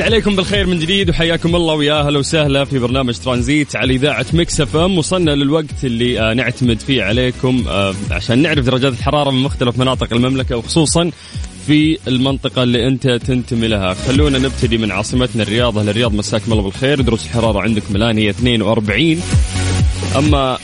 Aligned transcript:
مسي 0.00 0.06
عليكم 0.06 0.36
بالخير 0.36 0.66
من 0.66 0.78
جديد 0.78 1.10
وحياكم 1.10 1.56
الله 1.56 1.74
ويا 1.74 2.00
أهلا 2.00 2.18
وسهلا 2.18 2.64
في 2.64 2.78
برنامج 2.78 3.14
ترانزيت 3.18 3.76
على 3.76 3.94
إذاعة 3.94 4.26
مكس 4.32 4.60
إف 4.60 4.76
إم. 4.76 4.98
وصلنا 4.98 5.30
للوقت 5.30 5.84
اللي 5.84 6.20
آه 6.20 6.34
نعتمد 6.34 6.80
فيه 6.80 7.02
عليكم 7.02 7.64
آه 7.68 7.94
عشان 8.10 8.38
نعرف 8.38 8.64
درجات 8.64 8.92
الحرارة 8.92 9.30
من 9.30 9.42
مختلف 9.42 9.78
مناطق 9.78 10.12
المملكة 10.12 10.56
وخصوصا 10.56 11.10
في 11.66 11.98
المنطقة 12.08 12.62
اللي 12.62 12.86
أنت 12.86 13.08
تنتمي 13.08 13.68
لها. 13.68 13.94
خلونا 13.94 14.38
نبتدي 14.38 14.78
من 14.78 14.90
عاصمتنا 14.90 15.42
الرياض. 15.42 15.78
أهل 15.78 15.88
الرياض 15.88 16.14
مساكم 16.14 16.52
الله 16.52 16.62
بالخير. 16.62 17.00
درجة 17.00 17.24
الحرارة 17.24 17.60
عندكم 17.60 17.96
الآن 17.96 18.18
هي 18.18 18.30
42 18.30 19.20
أما 20.16 20.58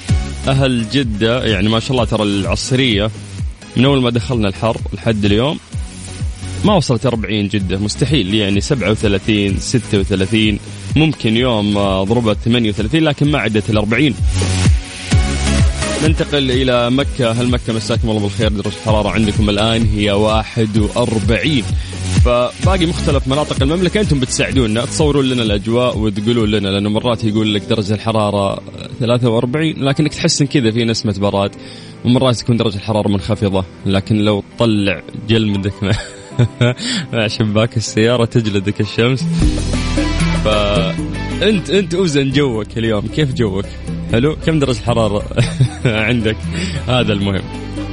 أهل 0.48 0.90
جدة 0.92 1.44
يعني 1.44 1.68
ما 1.68 1.80
شاء 1.80 1.90
الله 1.90 2.04
ترى 2.04 2.22
العصرية 2.22 3.10
من 3.76 3.84
أول 3.84 4.02
ما 4.02 4.10
دخلنا 4.10 4.48
الحر 4.48 4.76
لحد 4.92 5.24
اليوم 5.24 5.58
ما 6.66 6.74
وصلت 6.74 7.06
40 7.06 7.48
جدة 7.48 7.78
مستحيل. 7.78 8.34
يعني 8.34 8.60
37 8.60 9.58
36 9.58 10.58
ممكن 10.96 11.36
يوم 11.36 11.74
ضربت 12.02 12.36
38 12.44 13.00
لكن 13.00 13.30
ما 13.30 13.38
عدت 13.38 13.70
ال 13.70 13.76
40 13.76 14.14
ننتقل 16.04 16.50
إلى 16.50 16.90
مكة. 16.90 17.30
هل 17.32 17.48
مكة 17.50 17.72
مساكم 17.72 18.10
الله 18.10 18.20
بالخير؟ 18.20 18.48
درجة 18.48 18.66
الحرارة 18.68 19.08
عندكم 19.08 19.50
الآن 19.50 19.86
هي 19.94 20.10
41 20.10 21.62
فباقي 22.24 22.86
مختلف 22.86 23.28
مناطق 23.28 23.62
المملكة 23.62 24.00
أنتم 24.00 24.20
بتساعدونا. 24.20 24.84
تصورون 24.84 25.24
لنا 25.24 25.42
الأجواء 25.42 25.98
وتقولون 25.98 26.50
لنا 26.50 26.68
لأنه 26.68 26.90
مرات 26.90 27.24
يقول 27.24 27.54
لك 27.54 27.62
درجة 27.62 27.94
الحرارة 27.94 28.62
43 29.00 29.72
لكنك 29.72 30.14
تحس 30.14 30.40
إن 30.40 30.46
كذا 30.46 30.70
في 30.70 30.84
نسمة 30.84 31.14
براد 31.18 31.50
ومرات 32.04 32.36
تكون 32.36 32.56
درجة 32.56 32.76
الحرارة 32.76 33.08
منخفضة. 33.08 33.64
لكن 33.86 34.16
لو 34.16 34.44
تطلع 34.58 35.02
جلمدك 35.28 35.72
مع 37.12 37.26
شباك 37.26 37.76
السيارة 37.76 38.24
تجلدك 38.24 38.80
الشمس. 38.80 39.24
فأنت 40.44 41.70
أنت 41.70 41.94
أوزن 41.94 42.30
جوك 42.30 42.78
اليوم. 42.78 43.06
كيف 43.06 43.34
جوك؟ 43.34 43.64
حلو؟ 44.12 44.36
كم 44.46 44.58
درجة 44.58 44.78
الحرارة 44.78 45.22
عندك؟ 45.84 46.36
هذا 46.88 47.12
المهم. 47.12 47.42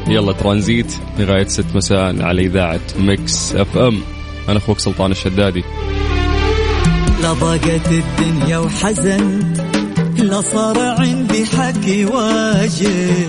يلا 0.08 0.32
ترانزيت 0.32 0.94
لغاية 1.20 1.48
ست 1.48 1.66
مساء 1.76 2.22
على 2.22 2.42
إذاعة 2.42 2.80
ميكس 3.00 3.56
أف 3.56 3.78
أم. 3.78 4.02
أنا 4.50 4.58
أخوك 4.58 4.80
سلطان 4.80 5.12
الشدادي. 5.12 5.64
لا 7.22 7.34
ضاقت 7.34 7.92
الدنيا 7.92 8.58
وحزن 8.58 9.54
لا 10.18 10.42
صار 10.42 10.80
عندي 10.80 11.46
حكي 11.46 12.06
واجب. 12.06 13.28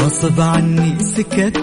غصب 0.00 0.40
عني 0.40 0.94
سكت 0.98 1.62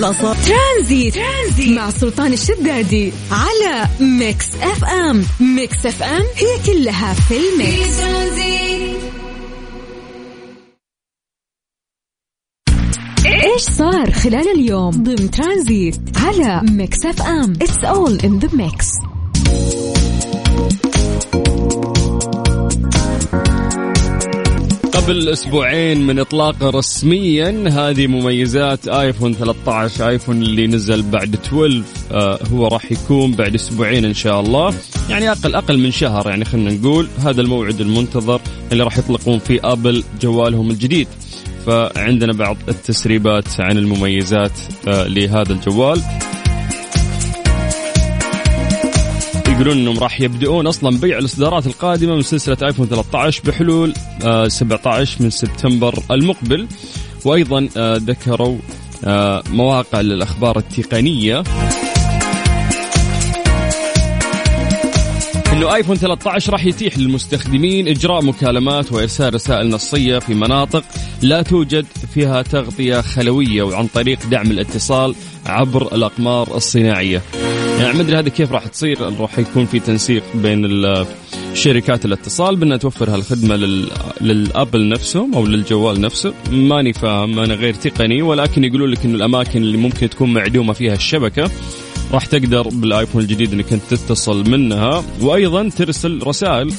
صار 0.00 0.36
ترانزيت. 0.46 1.14
ترانزيت. 1.14 1.78
مع 1.78 1.90
سلطان 1.90 2.32
الشدادي 2.32 3.12
على 3.30 3.88
ميكس 4.00 4.46
أف 4.62 4.84
أم. 4.84 5.24
ميكس 5.40 5.86
أف 5.86 6.02
أم 6.02 6.22
هي 6.36 6.58
كلها 6.66 7.14
في 7.14 7.34
الميكس. 7.36 7.98
إيش 13.26 13.62
صار 13.62 14.12
خلال 14.12 14.48
اليوم؟ 14.48 14.90
ضمن 14.90 15.30
ترانزيت 15.30 16.00
على 16.16 16.62
ميكس 16.70 17.04
أف 17.06 17.22
أم. 17.22 17.52
it's 17.62 17.84
all 17.84 18.18
in 18.24 18.38
the 18.38 18.48
mix 18.52 18.88
قبل 25.08 25.28
أسبوعين 25.28 26.06
من 26.06 26.18
إطلاقة 26.18 26.70
رسميا 26.70 27.68
هذه 27.68 28.06
مميزات 28.06 28.88
آيفون 28.88 29.34
13 29.34 30.08
آيفون 30.08 30.42
اللي 30.42 30.66
نزل 30.66 31.02
بعد 31.02 31.34
12 31.34 31.82
آه 32.12 32.38
هو 32.52 32.66
راح 32.66 32.92
يكون 32.92 33.32
بعد 33.32 33.54
أسبوعين 33.54 34.04
إن 34.04 34.14
شاء 34.14 34.40
الله. 34.40 34.74
يعني 35.10 35.30
أقل 35.30 35.54
أقل 35.54 35.78
من 35.78 35.90
شهر 35.90 36.28
يعني 36.28 36.44
خلينا 36.44 36.72
نقول. 36.72 37.08
هذا 37.18 37.40
الموعد 37.40 37.80
المنتظر 37.80 38.40
اللي 38.72 38.82
راح 38.82 38.98
يطلقون 38.98 39.38
فيه 39.38 39.60
أبل 39.64 40.04
جوالهم 40.20 40.70
الجديد. 40.70 41.08
فعندنا 41.66 42.32
بعض 42.32 42.56
التسريبات 42.68 43.60
عن 43.60 43.78
المميزات 43.78 44.60
آه 44.88 45.06
لهذا 45.06 45.52
الجوال. 45.52 46.02
يقولون 49.58 49.78
إنهم 49.78 49.98
راح 49.98 50.20
يبدؤون 50.20 50.66
أصلا 50.66 50.98
بيع 50.98 51.18
الإصدارات 51.18 51.66
القادمة 51.66 52.14
من 52.14 52.22
سلسلة 52.22 52.56
ايفون 52.62 52.86
13 52.86 53.42
بحلول 53.46 53.94
17 54.48 55.20
آه، 55.20 55.22
من 55.22 55.30
سبتمبر 55.30 56.02
المقبل 56.10 56.68
وأيضا 57.24 57.68
آه، 57.76 57.96
ذكروا 57.96 58.58
آه، 59.04 59.42
مواقع 59.50 60.00
للأخبار 60.00 60.58
التقنية 60.58 61.42
إنه 65.52 65.74
ايفون 65.74 65.96
13 65.96 66.52
راح 66.52 66.64
يتيح 66.64 66.98
للمستخدمين 66.98 67.88
إجراء 67.88 68.24
مكالمات 68.24 68.92
وإرسال 68.92 69.34
رسائل 69.34 69.70
نصية 69.70 70.18
في 70.18 70.34
مناطق 70.34 70.84
لا 71.22 71.42
توجد 71.42 71.86
فيها 72.14 72.42
تغطية 72.42 73.00
خلوية 73.00 73.62
وعن 73.62 73.86
طريق 73.86 74.18
دعم 74.30 74.50
الاتصال 74.50 75.14
عبر 75.46 75.94
الأقمار 75.94 76.56
الصناعية. 76.56 77.22
يعني 77.78 77.94
ما 77.94 78.00
أدري 78.00 78.16
هذا 78.16 78.28
كيف 78.28 78.52
راح 78.52 78.66
تصير 78.66 79.20
راح 79.20 79.38
يكون 79.38 79.66
في 79.66 79.80
تنسيق 79.80 80.22
بين 80.34 80.64
شركات 81.54 82.04
الاتصال 82.04 82.56
بأنها 82.56 82.76
توفر 82.76 83.10
هالخدمة 83.10 83.56
لل... 83.56 83.88
للأبل 84.20 84.88
نفسهم 84.88 85.34
أو 85.34 85.46
للجوال 85.46 86.00
نفسه. 86.00 86.34
ماني 86.50 86.92
فاهم 86.92 87.38
أنا 87.38 87.54
غير 87.54 87.74
تقني 87.74 88.22
ولكن 88.22 88.64
يقولون 88.64 88.90
لك 88.90 89.04
إنه 89.04 89.14
الأماكن 89.14 89.62
اللي 89.62 89.76
ممكن 89.76 90.10
تكون 90.10 90.32
معدومة 90.32 90.72
فيها 90.72 90.94
الشبكة 90.94 91.50
راح 92.12 92.26
تقدر 92.26 92.68
بالآيفون 92.68 93.22
الجديد 93.22 93.52
إنك 93.52 93.72
أنت 93.72 93.82
تتصل 93.90 94.50
منها. 94.50 95.04
وأيضا 95.20 95.68
ترسل 95.68 96.20
رسائل. 96.26 96.72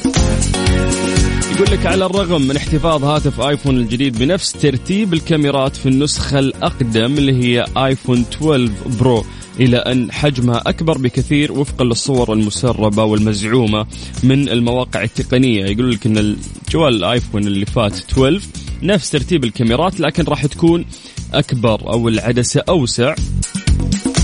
يقول 1.55 1.71
لك 1.71 1.85
على 1.85 2.05
الرغم 2.05 2.41
من 2.41 2.55
احتفاظ 2.55 3.03
هاتف 3.03 3.41
آيفون 3.41 3.77
الجديد 3.77 4.19
بنفس 4.19 4.51
ترتيب 4.51 5.13
الكاميرات 5.13 5.75
في 5.75 5.85
النسخة 5.85 6.39
الأقدم 6.39 7.17
اللي 7.17 7.43
هي 7.43 7.65
آيفون 7.77 8.25
12 8.33 8.71
برو 8.99 9.25
إلى 9.59 9.77
أن 9.77 10.11
حجمها 10.11 10.63
أكبر 10.67 10.97
بكثير 10.97 11.51
وفقا 11.51 11.85
للصور 11.85 12.33
المسربة 12.33 13.03
والمزعومة 13.03 13.85
من 14.23 14.49
المواقع 14.49 15.03
التقنية. 15.03 15.65
يقول 15.65 15.91
لك 15.91 16.05
أن 16.05 16.17
الجوال 16.17 16.95
الآيفون 16.95 17.47
اللي 17.47 17.65
فات 17.65 17.93
12 17.93 18.41
نفس 18.83 19.09
ترتيب 19.09 19.43
الكاميرات 19.43 19.99
لكن 19.99 20.23
راح 20.23 20.45
تكون 20.45 20.85
أكبر 21.33 21.93
أو 21.93 22.07
العدسة 22.07 22.63
أوسع. 22.69 23.15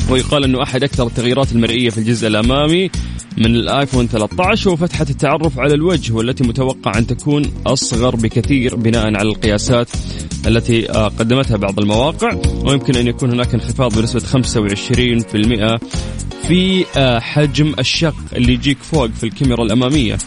ويقال 0.09 0.43
إنه 0.43 0.63
أحد 0.63 0.83
أكثر 0.83 1.07
التغييرات 1.07 1.51
المرئية 1.51 1.89
في 1.89 1.97
الجزء 1.97 2.27
الأمامي 2.27 2.89
من 3.37 3.45
الآيفون 3.45 4.07
13 4.07 4.69
هو 4.69 4.75
فتحه 4.75 5.05
التعرف 5.09 5.59
على 5.59 5.73
الوجه 5.73 6.13
والتي 6.13 6.43
متوقع 6.43 6.97
أن 6.97 7.07
تكون 7.07 7.51
أصغر 7.67 8.15
بكثير 8.15 8.75
بناء 8.75 9.05
على 9.05 9.29
القياسات 9.29 9.89
التي 10.47 10.91
آه، 10.91 11.07
قدمتها 11.07 11.57
بعض 11.57 11.79
المواقع 11.79 12.37
ويمكن 12.63 12.95
أن 12.95 13.07
يكون 13.07 13.31
هناك 13.31 13.53
انخفاض 13.53 13.99
بنسبة 13.99 14.19
25% 14.19 15.79
في 16.47 16.85
آه، 16.97 17.19
حجم 17.19 17.73
الشق 17.79 18.15
اللي 18.35 18.53
يجيك 18.53 18.77
فوق 18.81 19.07
في 19.07 19.23
الكاميرا 19.23 19.63
الأمامية. 19.63 20.17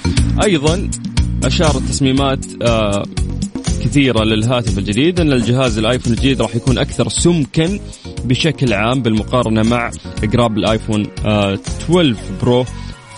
أيضا 0.44 0.90
أشارت 1.44 1.82
تصميمات 1.82 2.46
آه، 2.62 3.02
كثيرة 3.84 4.24
للهاتف 4.24 4.78
الجديد 4.78 5.20
أن 5.20 5.32
الجهاز 5.32 5.78
الآيفون 5.78 6.12
الجديد 6.12 6.42
راح 6.42 6.56
يكون 6.56 6.78
أكثر 6.78 7.08
سمكا 7.08 7.78
بشكل 8.24 8.72
عام 8.72 9.02
بالمقارنة 9.02 9.62
مع 9.62 9.90
أقرب 10.24 10.58
الآيفون 10.58 11.06
12 11.24 12.14
برو 12.42 12.64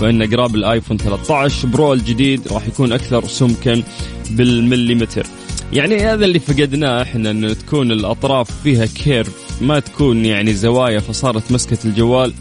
فإن 0.01 0.23
أقرب 0.23 0.55
الآيفون 0.55 0.97
13 0.97 1.69
برو 1.69 1.93
الجديد 1.93 2.49
راح 2.49 2.67
يكون 2.67 2.93
أكثر 2.93 3.27
سمكا 3.27 3.83
بالمليمتر. 4.31 5.27
يعني 5.73 5.97
هذا 5.97 6.25
اللي 6.25 6.39
فقدناه 6.39 7.03
إحنا 7.03 7.31
إنه 7.31 7.53
تكون 7.53 7.93
الأطراف 7.93 8.63
فيها 8.63 8.87
curve 8.87 9.63
ما 9.63 9.81
تكون 9.81 10.25
يعني 10.25 10.55
زوايا 10.55 11.01
فصارت 11.01 11.53
مسكة 11.53 11.79
الجوال. 11.85 12.33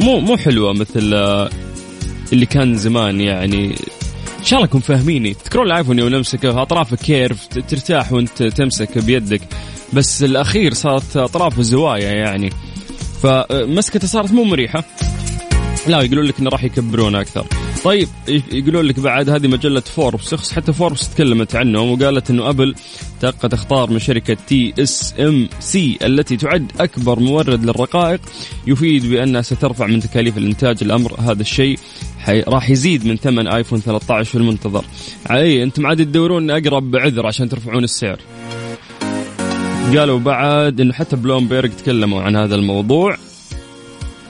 مو 0.00 0.20
مو 0.20 0.36
حلوة 0.36 0.72
مثل 0.72 1.14
آه، 1.14 1.50
اللي 2.32 2.46
كان 2.46 2.76
زمان 2.76 3.20
يعني. 3.20 3.66
إن 4.38 4.44
شاء 4.44 4.58
الله 4.58 4.64
أنكم 4.64 4.80
فاهميني. 4.80 5.34
تذكرون 5.34 5.66
الايفون 5.66 5.98
يوم 5.98 6.08
نمسكه؟ 6.08 6.62
أطرافه 6.62 6.96
curve 6.96 7.46
ترتاح 7.46 8.12
وأنت 8.12 8.42
تمسك 8.42 8.98
بيدك. 8.98 9.40
بس 9.92 10.24
الأخير 10.24 10.74
صارت 10.74 11.16
اطرافه 11.16 11.62
زوايا 11.62 12.12
يعني. 12.12 12.50
فمسكته 13.22 14.06
صارت 14.06 14.32
مو 14.32 14.44
مريحة. 14.44 14.84
لا 15.86 16.00
يقولون 16.00 16.24
لك 16.24 16.40
إنه 16.40 16.50
راح 16.50 16.64
يكبرون 16.64 17.14
أكثر. 17.14 17.46
طيب 17.84 18.08
يقولون 18.52 18.84
لك 18.84 19.00
بعد 19.00 19.30
هذه 19.30 19.48
مجلة 19.48 19.80
فوربس 19.80 20.52
حتى 20.52 20.72
فوربس 20.72 21.14
تكلمت 21.14 21.56
عنهم 21.56 21.92
وقالت 21.92 22.30
إنه 22.30 22.48
أبل 22.48 22.74
تقى 23.20 23.48
تختار 23.48 23.90
من 23.90 23.98
شركة 23.98 24.36
TSMC 24.46 25.98
التي 26.02 26.36
تعد 26.36 26.72
أكبر 26.80 27.20
مورد 27.20 27.64
للرقائق 27.64 28.20
يفيد 28.66 29.06
بأنها 29.06 29.42
سترفع 29.42 29.86
من 29.86 30.00
تكاليف 30.00 30.38
الإنتاج 30.38 30.78
الأمر. 30.82 31.20
هذا 31.20 31.42
الشيء 31.42 31.78
راح 32.28 32.70
يزيد 32.70 33.06
من 33.06 33.16
ثمن 33.16 33.48
آيفون 33.48 33.80
13 33.80 34.30
في 34.30 34.38
المنتظر. 34.38 34.84
علي 35.26 35.62
أنتم 35.62 35.86
عاد 35.86 35.96
تدورون 35.96 36.50
أقرب 36.50 36.96
عذر 36.96 37.26
عشان 37.26 37.48
ترفعون 37.48 37.84
السعر. 37.84 38.18
قالوا 39.96 40.18
بعد 40.18 40.80
إنه 40.80 40.92
حتى 40.92 41.16
بلومبيرج 41.16 41.70
تكلموا 41.70 42.22
عن 42.22 42.36
هذا 42.36 42.54
الموضوع. 42.54 43.16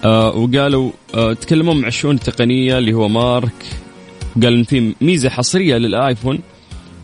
آه 0.05 0.37
وقالوا 0.37 0.91
آه 1.15 1.33
تكلموا 1.33 1.75
مع 1.75 1.89
الشؤون 1.89 2.15
التقنية 2.15 2.79
اللي 2.79 2.93
هو 2.93 3.09
مارك. 3.09 3.65
قال 4.43 4.55
إن 4.55 4.65
في 4.65 4.95
ميزة 5.01 5.29
حصرية 5.29 5.77
للآيفون 5.77 6.39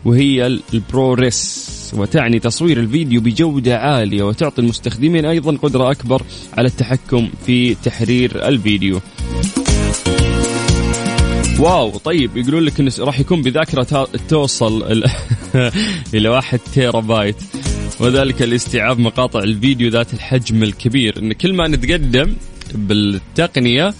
وهي 0.05 0.59
البروريس 0.73 1.69
وتعني 1.97 2.39
تصوير 2.39 2.79
الفيديو 2.79 3.21
بجودة 3.21 3.77
عالية 3.77 4.23
وتعطي 4.23 4.61
المستخدمين 4.61 5.25
أيضا 5.25 5.57
قدرة 5.57 5.91
أكبر 5.91 6.21
على 6.57 6.67
التحكم 6.67 7.29
في 7.45 7.75
تحرير 7.75 8.47
الفيديو. 8.47 9.01
واو 11.59 11.89
طيب 11.89 12.37
يقولون 12.37 12.63
لك 12.63 12.79
إنه 12.79 12.91
راح 12.99 13.19
يكون 13.19 13.41
بذاكرة 13.41 14.07
توصل 14.29 14.83
إلى 16.13 16.29
واحد 16.29 16.59
تيرا 16.73 16.99
بايت 16.99 17.35
وذلك 17.99 18.41
لاستيعاب 18.41 18.99
مقاطع 18.99 19.39
الفيديو 19.39 19.89
ذات 19.89 20.13
الحجم 20.13 20.63
الكبير. 20.63 21.19
إن 21.19 21.33
كل 21.33 21.53
ما 21.53 21.67
نتقدم 21.67 22.33
بالتقنية 22.75 23.93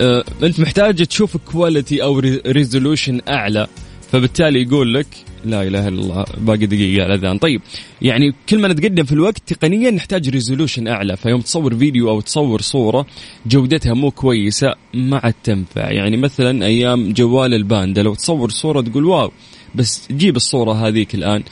آه، 0.00 0.24
أنت 0.42 0.60
محتاج 0.60 1.06
تشوف 1.06 1.36
quality 1.36 2.02
أو 2.02 2.18
resolution 2.46 3.20
أعلى 3.28 3.66
فبالتالي 4.12 4.62
يقول 4.62 4.94
لك 4.94 5.06
لا 5.44 5.62
إله 5.62 5.88
إلا 5.88 6.00
الله 6.00 6.24
باقي 6.38 6.66
دقيقة 6.66 7.04
على 7.04 7.14
الأذان. 7.14 7.38
طيب 7.38 7.60
يعني 8.02 8.34
كل 8.48 8.58
ما 8.58 8.68
نتقدم 8.68 9.04
في 9.04 9.12
الوقت 9.12 9.52
تقنيا 9.52 9.90
نحتاج 9.90 10.28
resolution 10.28 10.88
أعلى 10.88 11.16
فيوم 11.16 11.40
تصور 11.40 11.76
فيديو 11.76 12.10
أو 12.10 12.20
تصور 12.20 12.60
صورة 12.60 13.06
جودتها 13.46 13.94
مو 13.94 14.10
كويسة 14.10 14.74
ما 14.94 15.20
عاد 15.24 15.34
تنفع. 15.44 15.90
يعني 15.90 16.16
مثلا 16.16 16.66
أيام 16.66 17.12
جوال 17.12 17.54
الباندا 17.54 18.02
لو 18.02 18.14
تصور 18.14 18.50
صورة 18.50 18.80
تقول 18.80 19.04
wow 19.04 19.32
بس 19.74 20.08
جيب 20.10 20.36
الصورة 20.36 20.72
هذيك 20.72 21.14
الآن 21.14 21.42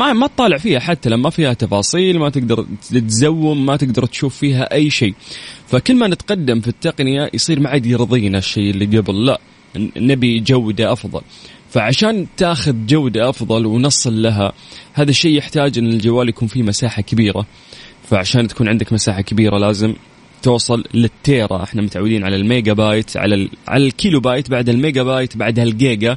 ما 0.00 0.12
ما 0.12 0.26
تطالع 0.26 0.58
فيها 0.58 0.80
حتى 0.80 1.10
لما 1.10 1.30
فيها 1.30 1.52
تفاصيل 1.52 2.18
ما 2.18 2.28
تقدر 2.28 2.66
تزوم 2.90 3.66
ما 3.66 3.76
تقدر 3.76 4.06
تشوف 4.06 4.36
فيها 4.36 4.74
أي 4.74 4.90
شيء. 4.90 5.14
فكل 5.66 5.94
ما 5.94 6.06
نتقدم 6.06 6.60
في 6.60 6.68
التقنية 6.68 7.30
يصير 7.34 7.60
ما 7.60 7.68
عاد 7.68 7.86
يرضينا 7.86 8.38
الشيء 8.38 8.70
اللي 8.70 8.98
قبل 8.98 9.26
لا 9.26 9.40
نبي 9.96 10.40
جودة 10.40 10.92
أفضل. 10.92 11.20
فعشان 11.70 12.26
تاخذ 12.36 12.86
جودة 12.86 13.28
أفضل 13.28 13.66
ونصل 13.66 14.22
لها 14.22 14.52
هذا 14.92 15.10
الشيء 15.10 15.36
يحتاج 15.38 15.78
أن 15.78 15.86
الجوال 15.86 16.28
يكون 16.28 16.48
فيه 16.48 16.62
مساحة 16.62 17.02
كبيرة. 17.02 17.46
فعشان 18.10 18.48
تكون 18.48 18.68
عندك 18.68 18.92
مساحة 18.92 19.20
كبيرة 19.20 19.58
لازم 19.58 19.94
توصل 20.42 20.84
للتيرا. 20.94 21.62
إحنا 21.62 21.82
متعودين 21.82 22.24
على 22.24 22.36
الميجا 22.36 22.72
بايت 22.72 23.16
على. 23.16 23.48
على 23.68 23.86
الكيلو 23.86 24.20
بايت 24.20 24.50
بعد 24.50 24.68
الميجا 24.68 25.02
بايت 25.02 25.36
بعدها 25.36 25.64
الجيجا 25.64 26.16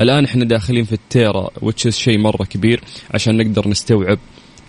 الآن 0.00 0.24
إحنا 0.24 0.44
داخلين 0.44 0.84
في 0.84 0.92
التيرا 0.92 1.50
which 1.62 1.88
شيء 1.88 2.18
مرة 2.18 2.44
كبير 2.44 2.80
عشان 3.14 3.36
نقدر 3.36 3.68
نستوعب 3.68 4.18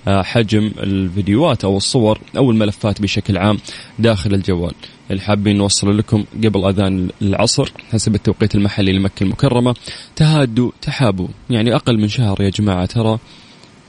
آه، 0.08 0.22
حجم 0.22 0.72
الفيديوهات 0.80 1.64
أو 1.64 1.78
الصور 1.78 2.20
أو 2.38 2.52
الملفات 2.52 3.02
بشكل 3.02 3.38
عام 3.38 3.58
داخل 4.00 4.34
الجوال. 4.34 4.74
اللي 5.12 5.22
حابين 5.22 5.58
نوصل 5.58 5.98
لكم 5.98 6.26
قبل 6.44 6.66
أذان 6.66 7.10
العصر 7.22 7.72
حسب 7.92 8.16
التوقيت 8.16 8.56
المحلي 8.56 8.94
لمكة 8.94 9.24
المكرمة 9.24 9.76
تهادوا 10.16 10.72
تحابوا. 10.82 11.28
يعني 11.50 11.76
أقل 11.76 11.98
من 11.98 12.08
شهر 12.08 12.42
يا 12.42 12.50
جماعة 12.50 12.86
ترى 12.86 13.20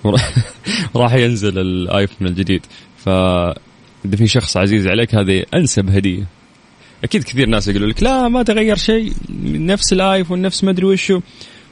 راح 0.97 1.15
ينزل 1.15 1.59
الآيفون 1.59 2.27
الجديد. 2.27 2.67
ف 2.97 3.09
إذا 4.05 4.17
في 4.17 4.27
شخص 4.27 4.57
عزيز 4.57 4.87
عليك 4.87 5.15
هذه 5.15 5.45
أنسب 5.55 5.91
هدية. 5.91 6.38
أكيد 7.05 7.25
كثير 7.25 7.49
ناس 7.49 7.69
يقولوا 7.69 7.89
لك 7.89 8.03
لا 8.03 8.29
ما 8.29 8.43
تغير 8.43 8.77
شيء 8.77 9.13
نفس 9.45 9.93
الآيفون 9.93 10.43
نفس 10.43 10.65
ما 10.65 10.71
أدري 10.71 10.87
وشو. 10.87 11.21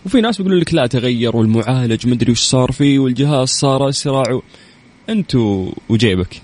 وفي 0.06 0.20
ناس 0.20 0.36
بيقولوا 0.36 0.60
لك 0.60 0.74
لا 0.74 0.86
تغير 0.86 1.36
والمعالج 1.36 2.06
مدري 2.06 2.32
وش 2.32 2.40
صار 2.40 2.72
فيه 2.72 2.98
والجهاز 2.98 3.48
صار 3.48 3.88
أسرع 3.88 4.40
أنتو 5.08 5.72
وجيبك. 5.88 6.40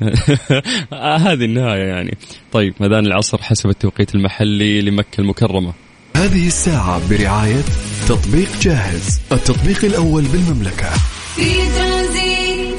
هذه 1.27 1.45
النهاية 1.45 1.83
يعني. 1.83 2.17
طيب 2.53 2.75
أذان 2.81 3.07
العصر 3.07 3.43
حسب 3.43 3.71
التوقيت 3.71 4.15
المحلي 4.15 4.81
لمكة 4.81 5.21
المكرمة. 5.21 5.73
هذه 6.17 6.47
الساعة 6.47 7.09
برعاية 7.11 7.63
تطبيق 8.09 8.49
جاهز 8.61 9.21
التطبيق 9.33 9.85
الأول 9.85 10.23
بالمملكة. 10.23 10.91
في 11.37 11.55
ترانزيت 11.79 12.77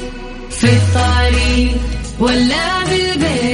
في 0.50 0.66
الطريق 0.66 1.76
ولا 2.20 2.84
بالبيت. 2.84 3.53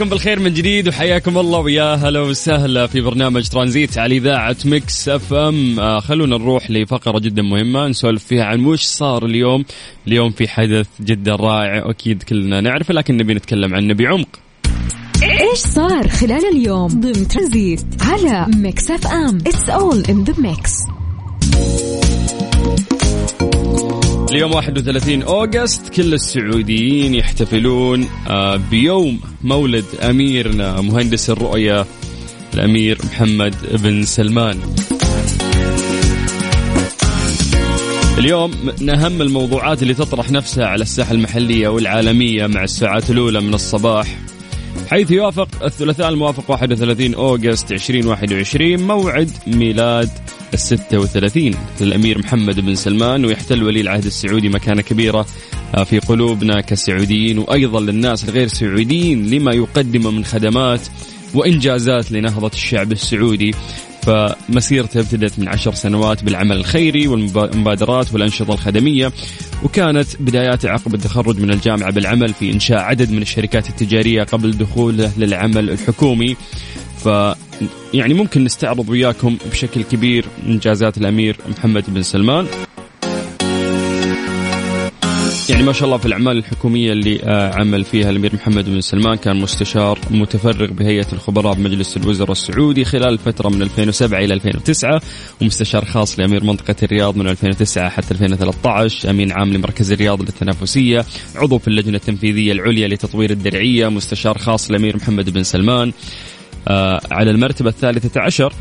عليكم 0.00 0.16
بالخير 0.16 0.38
من 0.38 0.54
جديد 0.54 0.88
وحياكم 0.88 1.38
الله 1.38 1.58
ويا 1.58 1.94
هلا 1.94 2.20
وسهلا 2.20 2.86
في 2.86 3.00
برنامج 3.00 3.48
ترانزيت 3.48 3.98
على 3.98 4.16
إذاعة 4.16 4.56
Mix 4.64 5.08
FM. 5.08 5.80
آه 5.80 6.00
خلونا 6.00 6.38
نروح 6.38 6.70
لفقرة 6.70 7.18
جدا 7.18 7.42
مهمة 7.42 7.86
نسولف 7.88 8.24
فيها 8.24 8.44
عن 8.44 8.64
وش 8.64 8.82
صار 8.82 9.26
اليوم. 9.26 9.64
اليوم 10.06 10.30
في 10.30 10.48
حدث 10.48 10.86
جدا 11.00 11.34
رائع 11.34 11.90
أكيد 11.90 12.22
كلنا 12.22 12.60
نعرفه 12.60 12.94
لكن 12.94 13.16
نبي 13.16 13.34
نتكلم 13.34 13.74
عنه 13.74 13.94
بعمق. 13.94 14.28
إيش 15.22 15.58
صار 15.58 16.08
خلال 16.08 16.56
اليوم؟ 16.56 16.88
ضمن 16.88 17.28
ترانزيت 17.28 17.84
على 18.00 18.46
Mix 18.56 18.90
FM. 18.90 19.38
It's 19.46 19.68
all 19.68 20.04
in 20.08 20.24
the 20.24 20.34
mix 20.38 20.72
اليوم 24.30 24.54
31 24.54 25.22
August 25.22 25.88
كل 25.88 26.14
السعوديين 26.14 27.14
يحتفلون 27.14 28.08
آه، 28.28 28.56
بيوم 28.56 29.20
مولد 29.44 29.84
أميرنا 30.02 30.80
مهندس 30.80 31.30
الرؤية 31.30 31.86
الأمير 32.54 32.98
محمد 33.04 33.54
بن 33.82 34.02
سلمان. 34.02 34.60
اليوم 38.18 38.50
من 38.80 38.90
أهم 38.90 39.22
الموضوعات 39.22 39.82
اللي 39.82 39.94
تطرح 39.94 40.30
نفسها 40.30 40.66
على 40.66 40.82
الساحة 40.82 41.12
المحلية 41.12 41.68
والعالمية 41.68 42.46
مع 42.46 42.64
الساعات 42.64 43.10
الأولى 43.10 43.40
من 43.40 43.54
الصباح 43.54 44.18
حيث 44.90 45.10
يوافق 45.10 45.64
الثلاثاء 45.64 46.08
الموافق 46.08 46.50
31 46.50 47.14
أوغست 47.14 47.72
2021 47.72 48.82
موعد 48.82 49.30
ميلاد 49.46 50.10
ال 50.54 50.58
36 50.58 51.54
للامير 51.80 52.18
محمد 52.18 52.60
بن 52.60 52.74
سلمان 52.74 53.24
ويحتل 53.24 53.62
ولي 53.62 53.80
العهد 53.80 54.04
السعودي 54.04 54.48
مكانة 54.48 54.82
كبيرة 54.82 55.26
آه، 55.74 55.84
في 55.84 55.98
قلوبنا 55.98 56.60
كسعوديين 56.60 57.38
وأيضا 57.38 57.80
للناس 57.80 58.24
الغير 58.24 58.48
سعوديين 58.48 59.30
لما 59.30 59.52
يقدمه 59.52 60.10
من 60.10 60.24
خدمات 60.24 60.80
وإنجازات 61.34 62.12
لنهضة 62.12 62.50
الشعب 62.54 62.92
السعودي. 62.92 63.54
فمسيرته 64.02 65.00
ابتدت 65.00 65.38
من 65.38 65.48
عشر 65.48 65.74
سنوات 65.74 66.24
بالعمل 66.24 66.56
الخيري 66.56 67.08
والمبادرات 67.08 68.12
والأنشطة 68.12 68.54
الخدمية 68.54 69.12
وكانت 69.64 70.08
بداياته 70.20 70.70
عقب 70.70 70.94
التخرج 70.94 71.40
من 71.40 71.50
الجامعة 71.50 71.92
بالعمل 71.92 72.34
في 72.34 72.52
إنشاء 72.52 72.78
عدد 72.78 73.10
من 73.10 73.22
الشركات 73.22 73.68
التجارية 73.68 74.22
قبل 74.22 74.50
دخوله 74.50 75.12
للعمل 75.16 75.70
الحكومي. 75.70 76.36
ف 77.04 77.08
يعني 77.94 78.14
ممكن 78.14 78.44
نستعرض 78.44 78.88
وياكم 78.88 79.36
بشكل 79.52 79.82
كبير 79.82 80.26
انجازات 80.46 80.98
الأمير 80.98 81.36
محمد 81.48 81.84
بن 81.88 82.02
سلمان. 82.02 82.46
يعني 85.50 85.62
ما 85.62 85.72
شاء 85.72 85.84
الله 85.84 85.98
في 85.98 86.06
الأعمال 86.06 86.38
الحكومية 86.38 86.92
اللي 86.92 87.22
آه، 87.22 87.54
عمل 87.54 87.84
فيها 87.84 88.10
الأمير 88.10 88.34
محمد 88.34 88.64
بن 88.64 88.80
سلمان 88.80 89.16
كان 89.16 89.36
مستشار 89.36 89.98
متفرغ 90.10 90.70
بهيئة 90.70 91.06
الخبراء 91.12 91.54
بمجلس 91.54 91.96
الوزراء 91.96 92.32
السعودي 92.32 92.84
خلال 92.84 93.08
الفترة 93.08 93.48
من 93.48 93.62
2007 93.62 94.18
إلى 94.18 94.34
2009 94.34 95.02
ومستشار 95.42 95.84
خاص 95.84 96.18
لأمير 96.18 96.44
منطقة 96.44 96.74
الرياض 96.82 97.16
من 97.16 97.28
2009 97.28 97.88
حتى 97.88 98.10
2013 98.10 99.10
أمين 99.10 99.32
عام 99.32 99.52
لمركز 99.52 99.92
الرياض 99.92 100.22
للتنافسية 100.22 101.04
عضو 101.36 101.58
في 101.58 101.68
اللجنة 101.68 101.96
التنفيذية 101.96 102.52
العليا 102.52 102.88
لتطوير 102.88 103.30
الدرعية 103.30 103.88
مستشار 103.88 104.38
خاص 104.38 104.70
لأمير 104.70 104.96
محمد 104.96 105.30
بن 105.30 105.42
سلمان. 105.42 105.92
على 107.10 107.30
المرتبة 107.30 107.70
الثالثة 107.70 108.20
عشر. 108.20 108.52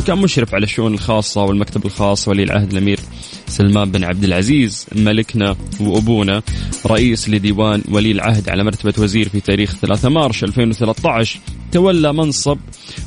وكان 0.00 0.18
مشرف 0.18 0.54
على 0.54 0.64
الشؤون 0.64 0.94
الخاصة 0.94 1.44
والمكتب 1.44 1.86
الخاص 1.86 2.28
ولي 2.28 2.42
العهد 2.42 2.72
الأمير. 2.72 3.00
سلمان 3.48 3.90
بن 3.90 4.04
عبد 4.04 4.24
العزيز 4.24 4.86
ملكنا 4.96 5.56
وأبونا 5.80 6.42
رئيس 6.86 7.28
لديوان 7.28 7.82
ولي 7.88 8.10
العهد 8.12 8.48
على 8.48 8.64
مرتبة 8.64 8.94
وزير 8.98 9.28
في 9.28 9.40
تاريخ 9.40 9.76
3 9.76 10.08
مارش 10.08 10.44
2013 10.44 11.40
تولى 11.72 12.12
منصب 12.12 12.58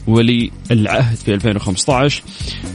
ولي 0.08 0.52
العهد 0.72 1.18
في 1.18 1.34
2015 1.34 2.24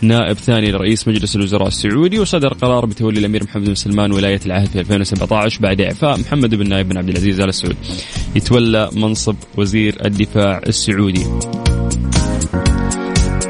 نائب 0.02 0.36
ثاني 0.36 0.70
لرئيس 0.70 1.08
مجلس 1.08 1.36
الوزراء 1.36 1.68
السعودي 1.68 2.18
وصدر 2.18 2.54
قرار 2.54 2.86
بتولي 2.86 3.20
الأمير 3.20 3.44
محمد 3.44 3.64
بن 3.64 3.74
سلمان 3.74 4.12
ولاية 4.12 4.40
العهد 4.46 4.68
في 4.68 4.80
2017 4.80 5.60
بعد 5.60 5.80
إعفاء 5.80 6.18
محمد 6.18 6.54
بن 6.54 6.68
نايف 6.68 6.86
بن 6.86 6.96
عبد 6.98 7.08
العزيز 7.08 7.40
آل 7.40 7.54
سعود 7.54 7.76
يتولى 8.36 8.90
منصب 8.92 9.36
وزير 9.56 10.06
الدفاع 10.06 10.60
السعودي. 10.66 11.26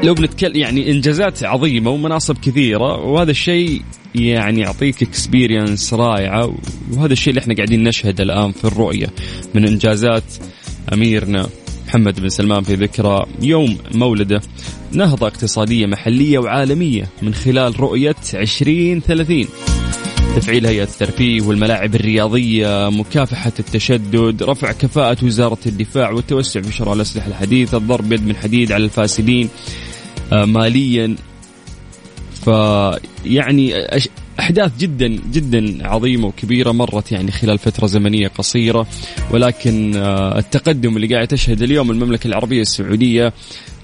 لو 0.03 0.13
بنتكلم 0.13 0.55
يعني 0.55 0.91
إنجازات 0.91 1.43
عظيمة 1.43 1.91
ومناصب 1.91 2.37
كثيرة 2.37 2.99
وهذا 3.05 3.31
الشيء 3.31 3.81
يعني 4.15 4.61
يعطيك 4.61 5.03
experience 5.03 5.93
رائعة 5.93 6.55
وهذا 6.91 7.13
الشيء 7.13 7.29
اللي 7.29 7.41
إحنا 7.41 7.55
قاعدين 7.55 7.83
نشهد 7.83 8.21
الآن 8.21 8.51
في 8.51 8.65
الرؤية 8.65 9.07
من 9.55 9.67
إنجازات 9.67 10.23
أميرنا 10.93 11.49
محمد 11.87 12.19
بن 12.19 12.29
سلمان 12.29 12.63
في 12.63 12.73
ذكرى 12.75 13.25
يوم 13.41 13.77
مولده. 13.95 14.41
نهضة 14.91 15.27
اقتصادية 15.27 15.85
محلية 15.85 16.39
وعالمية 16.39 17.09
من 17.21 17.33
خلال 17.33 17.79
رؤية 17.79 18.15
2030 18.33 19.45
تفعيل 20.35 20.65
هيئة 20.65 20.83
الترفيه 20.83 21.41
والملاعب 21.41 21.95
الرياضية 21.95 22.89
مكافحة 22.89 23.51
التشدد 23.59 24.43
رفع 24.43 24.71
كفاءة 24.71 25.25
وزارة 25.25 25.57
الدفاع 25.65 26.11
والتوسع 26.11 26.61
في 26.61 26.73
شراء 26.73 26.93
الأسلحة 26.93 27.27
الحديثة 27.27 27.77
الضرب 27.77 28.13
يد 28.13 28.27
من 28.27 28.35
حديد 28.35 28.71
على 28.71 28.83
الفاسدين. 28.83 29.49
ماليا. 30.31 31.15
فيعني 32.45 33.73
أحداث 34.39 34.77
جدا 34.79 35.07
جدا 35.07 35.87
عظيمة 35.87 36.27
وكبيرة 36.27 36.71
مرت 36.71 37.11
يعني 37.11 37.31
خلال 37.31 37.57
فترة 37.57 37.87
زمنية 37.87 38.27
قصيرة. 38.27 38.87
ولكن 39.31 39.95
آه، 39.95 40.37
التقدم 40.37 40.95
اللي 40.95 41.15
قاعد 41.15 41.27
تشهد 41.27 41.61
اليوم 41.61 41.91
المملكة 41.91 42.27
العربية 42.27 42.61
السعودية 42.61 43.33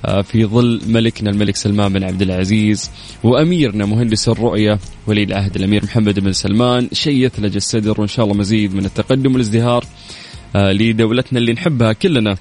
آه، 0.06 0.22
في 0.22 0.46
ظل 0.46 0.82
ملكنا 0.88 1.30
الملك 1.30 1.56
سلمان 1.56 1.94
بن 1.94 2.04
عبد 2.04 2.22
العزيز 2.22 2.92
وأميرنا 3.24 3.86
مهندس 3.86 4.30
الرؤية 4.30 4.80
ولي 5.08 5.24
العهد 5.24 5.56
الأمير 5.56 5.84
محمد 5.84 6.20
بن 6.20 6.32
سلمان 6.32 6.90
شيء 6.94 7.26
يثلج 7.26 7.56
الصدر 7.56 8.02
وإن 8.02 8.08
شاء 8.08 8.26
الله 8.26 8.38
مزيد 8.38 8.76
من 8.76 8.86
التقدم 8.86 9.34
والازدهار 9.34 9.86
آه، 10.56 10.72
لدولتنا 10.72 11.40
اللي 11.40 11.54
نحبها 11.54 11.94
كلنا. 11.94 12.38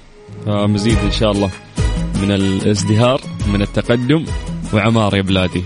مزيد 0.47 0.97
إن 0.97 1.11
شاء 1.11 1.31
الله 1.31 1.49
من 2.21 2.31
الازدهار. 2.31 3.21
من 3.53 3.61
التقدم 3.61 4.25
وعمار 4.73 5.15
يا 5.15 5.21
بلادي. 5.21 5.63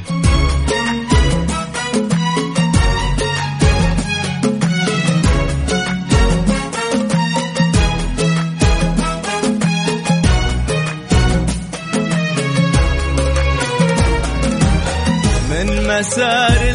مسار 15.84 16.58
الليل 16.58 16.73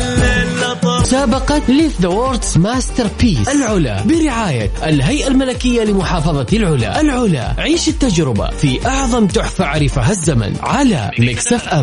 مسابقة 1.09 1.63
Live 1.69 2.01
The 2.01 2.09
World's 2.09 2.59
Masterpiece 2.59 3.49
العلا 3.49 4.03
برعاية 4.03 4.71
الهيئة 4.83 5.29
الملكية 5.29 5.85
لمحافظة 5.85 6.47
العلا. 6.53 7.01
العلا 7.01 7.55
عيش 7.59 7.89
التجربة 7.89 8.51
في 8.51 8.87
أعظم 8.87 9.27
تحفة 9.27 9.65
عرفها 9.65 10.11
الزمن 10.11 10.57
على 10.63 11.11
Mix 11.19 11.53
F 11.53 11.75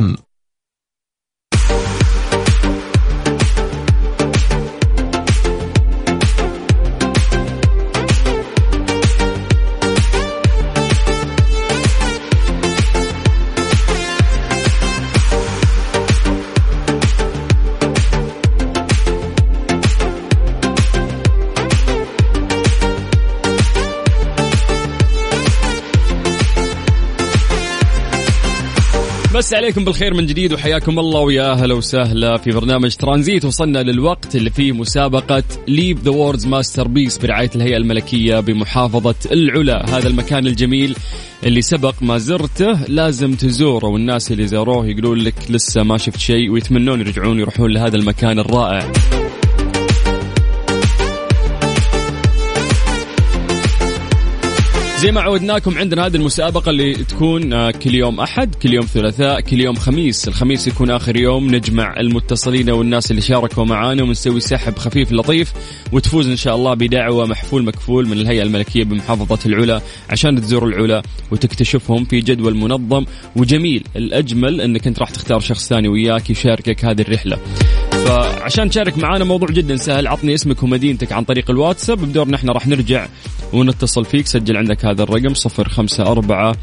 M 29.46 29.50
مسى 29.50 29.54
عليكم 29.54 29.86
بالخير 29.86 30.14
من 30.14 30.26
جديد 30.26 30.54
وحياكم 30.54 31.00
الله 31.00 31.20
ويا 31.20 31.52
أهلا 31.52 31.74
وسهلا 31.74 32.38
في 32.38 32.52
برنامج 32.52 32.96
ترانزيت. 32.96 33.46
وصلنا 33.46 33.80
للوقت 33.84 34.36
اللي 34.36 34.50
فيه 34.50 34.72
مسابقة 34.72 35.44
Live 35.68 36.00
The 36.00 36.12
World's 36.12 36.46
Masterpiece 36.46 37.18
برعاية 37.18 37.50
الهيئة 37.56 37.78
الملكية 37.78 38.40
بمحافظة 38.40 39.16
العلا. 39.32 39.98
هذا 39.98 40.08
المكان 40.08 40.48
الجميل 40.48 40.96
اللي 41.44 41.62
سبق 41.62 41.96
ما 42.02 42.18
زرته 42.18 42.86
لازم 42.88 43.36
تزوره. 43.36 43.88
والناس 43.88 44.32
اللي 44.32 44.48
زاروه 44.48 44.88
يقولون 44.88 45.18
لك 45.18 45.36
لسه 45.50 45.84
ما 45.84 45.98
شفت 45.98 46.20
شيء 46.20 46.52
ويتمنون 46.52 47.00
يرجعون 47.00 47.40
يروحون 47.40 47.72
لهذا 47.72 47.96
المكان 47.96 48.40
الرائع. 48.40 48.92
زي 55.00 55.12
ما 55.12 55.22
عودناكم 55.22 55.78
عندنا 55.78 56.06
هذه 56.06 56.16
المسابقة 56.16 56.70
اللي 56.70 56.94
تكون 56.94 57.54
آه، 57.54 57.72
كل 57.72 57.96
يوم 57.96 58.20
أحد 58.20 58.56
كل 58.56 58.74
يوم 58.74 58.86
ثلاثاء 58.86 59.42
كل 59.42 59.62
يوم 59.62 59.76
خميس. 59.76 60.28
الخميس 60.28 60.68
يكون 60.68 60.90
آخر 60.90 61.18
يوم 61.18 61.56
نجمع 61.56 62.00
المتصلين 62.00 62.70
والناس 62.70 63.12
اللي 63.12 63.22
شاركوا 63.22 63.66
معانا 63.66 64.04
ونسوي 64.04 64.40
سحب 64.40 64.78
خفيف 64.78 65.12
لطيف 65.12 65.54
وتفوز 65.92 66.28
إن 66.28 66.36
شاء 66.36 66.56
الله 66.56 66.74
بدعوة 66.74 67.26
محفول 67.26 67.66
مكفول 67.66 68.08
من 68.08 68.14
الهيئة 68.18 68.44
الملكية 68.44 68.84
بمحافظة 68.84 69.40
العلا 69.46 69.82
عشان 70.10 70.42
تزور 70.42 70.68
العلا 70.68 71.02
وتكتشفهم 71.32 72.06
في 72.06 72.20
جدول 72.20 72.56
منظم 72.56 73.06
وجميل. 73.36 73.84
الأجمل 73.96 74.62
أنك 74.62 74.88
أنت 74.88 75.00
راح 75.00 75.10
تختار 75.10 75.40
شخص 75.40 75.68
ثاني 75.70 75.88
وياك 75.88 76.30
يشاركك 76.30 76.86
هذه 76.86 77.02
الرحلة. 77.02 77.38
فعشان 78.06 78.70
تشارك 78.70 78.98
معانا 78.98 79.26
موضوع 79.26 79.50
جدا 79.50 79.76
سهل 79.76 80.08
عطني 80.08 80.34
اسمك 80.34 80.64
ومدينتك 80.64 81.12
عن 81.12 81.24
طريق 81.24 81.52
الواتساب. 81.52 81.98
بدورنا 81.98 82.36
إحنا 82.36 82.54
راح 82.54 82.68
نرجع 82.68 83.08
ونتصل 83.54 84.06
فيك. 84.06 84.28
سجل 84.28 84.58
عندك 84.58 84.86
هذا 84.86 85.04
الرقم 85.04 85.34
054 85.34 86.56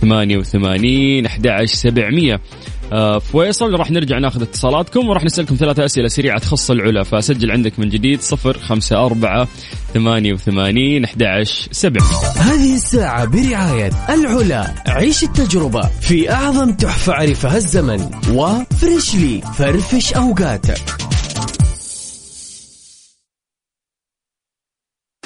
88 0.00 1.26
11700 1.26 2.40
آه، 2.92 3.18
فويصل 3.18 3.74
راح 3.74 3.90
نرجع 3.90 4.18
ناخذ 4.18 4.42
اتصالاتكم 4.42 5.08
وراح 5.08 5.24
نسألكم 5.24 5.54
ثلاثة 5.54 5.84
أسئلة 5.84 6.08
سريعة 6.08 6.38
تخص 6.38 6.70
العلا. 6.70 7.02
فسجل 7.02 7.50
عندك 7.50 7.78
من 7.78 7.88
جديد 7.88 8.20
صفر 8.20 8.58
خمسة 8.58 9.06
أربعة 9.06 9.48
ثمانية 9.94 10.32
وثمانين 10.32 11.04
أحد 11.04 11.42
سبعة. 11.70 12.02
هذه 12.36 12.74
الساعة 12.74 13.24
برعاية 13.24 13.90
العلا. 14.08 14.74
عيش 14.86 15.22
التجربة 15.22 15.80
في 16.00 16.32
أعظم 16.32 16.72
تحفة 16.72 17.12
عرفها 17.12 17.56
الزمن. 17.56 18.10
وفريشلي 18.32 19.40
فرفش 19.58 20.12
أوقاتك. 20.12 21.19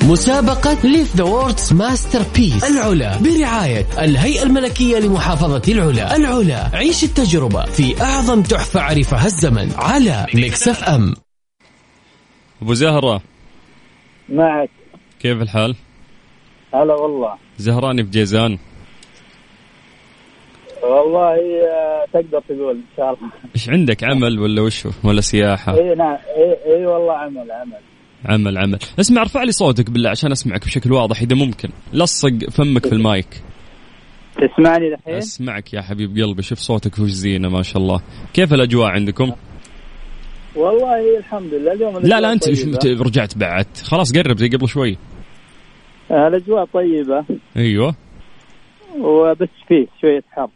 مسابقة 0.08 0.86
Live 0.86 1.16
The 1.16 1.24
World's 1.24 1.72
Masterpiece 1.72 2.64
العلا 2.70 3.18
برعاية 3.18 3.86
الهيئة 3.98 4.42
الملكية 4.42 4.98
لمحافظة 4.98 5.72
العلا. 5.72 6.16
العلا 6.16 6.76
عيش 6.76 7.04
التجربة 7.04 7.64
في 7.64 8.02
أعظم 8.02 8.42
تحفة 8.42 8.80
عرفها 8.80 9.26
الزمن 9.26 9.72
على 9.76 10.26
Mix 10.34 10.68
FM 10.68 11.14
أبو 12.62 12.74
زهرة. 12.74 13.22
معك. 14.28 14.70
كيف 15.20 15.42
الحال؟ 15.42 15.76
هلا 16.74 16.94
والله. 16.94 17.34
زهراني 17.58 18.04
في 18.04 18.10
جيزان. 18.10 18.58
والله 20.82 21.34
آه، 21.34 22.04
تقدر 22.12 22.40
تقول 22.48 22.76
إن 22.76 22.96
شاء 22.96 23.06
الله. 23.06 23.30
إيش 23.54 23.68
عندك 23.68 24.04
عمل 24.04 24.38
ولا 24.38 24.62
وشو 24.62 24.90
ولا 25.04 25.20
سياحة؟ 25.20 25.74
اي 25.74 25.94
نعم. 25.94 26.18
اي 26.36 26.74
اي 26.74 26.86
والله 26.86 27.12
عمل 27.12 27.52
عمل. 27.52 27.93
عمل 28.26 28.58
عمل. 28.58 28.78
اسمع 29.00 29.22
ارفع 29.22 29.42
لي 29.42 29.52
صوتك 29.52 29.90
بالله 29.90 30.10
عشان 30.10 30.32
اسمعك 30.32 30.64
بشكل 30.64 30.92
واضح 30.92 31.22
إذا 31.22 31.36
ممكن. 31.36 31.68
لصق 31.92 32.50
فمك 32.50 32.86
في 32.86 32.92
المايك. 32.92 33.42
تسمعني 34.34 34.94
الحين؟ 34.94 35.14
اسمعك 35.14 35.74
يا 35.74 35.82
حبيب 35.82 36.18
قلبي. 36.18 36.42
شوف 36.42 36.58
صوتك 36.58 36.98
وش 36.98 37.10
زينه 37.10 37.48
ما 37.48 37.62
شاء 37.62 37.82
الله. 37.82 38.00
كيف 38.32 38.54
الأجواء 38.54 38.88
عندكم؟ 38.88 39.32
والله 40.56 41.18
الحمد 41.18 41.54
لله 41.54 41.72
اليوم 41.72 41.98
لا 41.98 42.20
لا 42.20 42.32
أنت 42.32 42.44
طيبة. 42.44 43.02
رجعت 43.02 43.38
بعد. 43.38 43.66
خلاص 43.84 44.12
قرب 44.12 44.38
زي 44.38 44.48
قبل 44.48 44.68
شوي. 44.68 44.98
الأجواء 46.10 46.64
طيبة. 46.64 47.24
أيوه. 47.56 47.94
وبس 49.00 49.48
فيه 49.68 49.86
شوية 50.00 50.24
حر. 50.30 50.48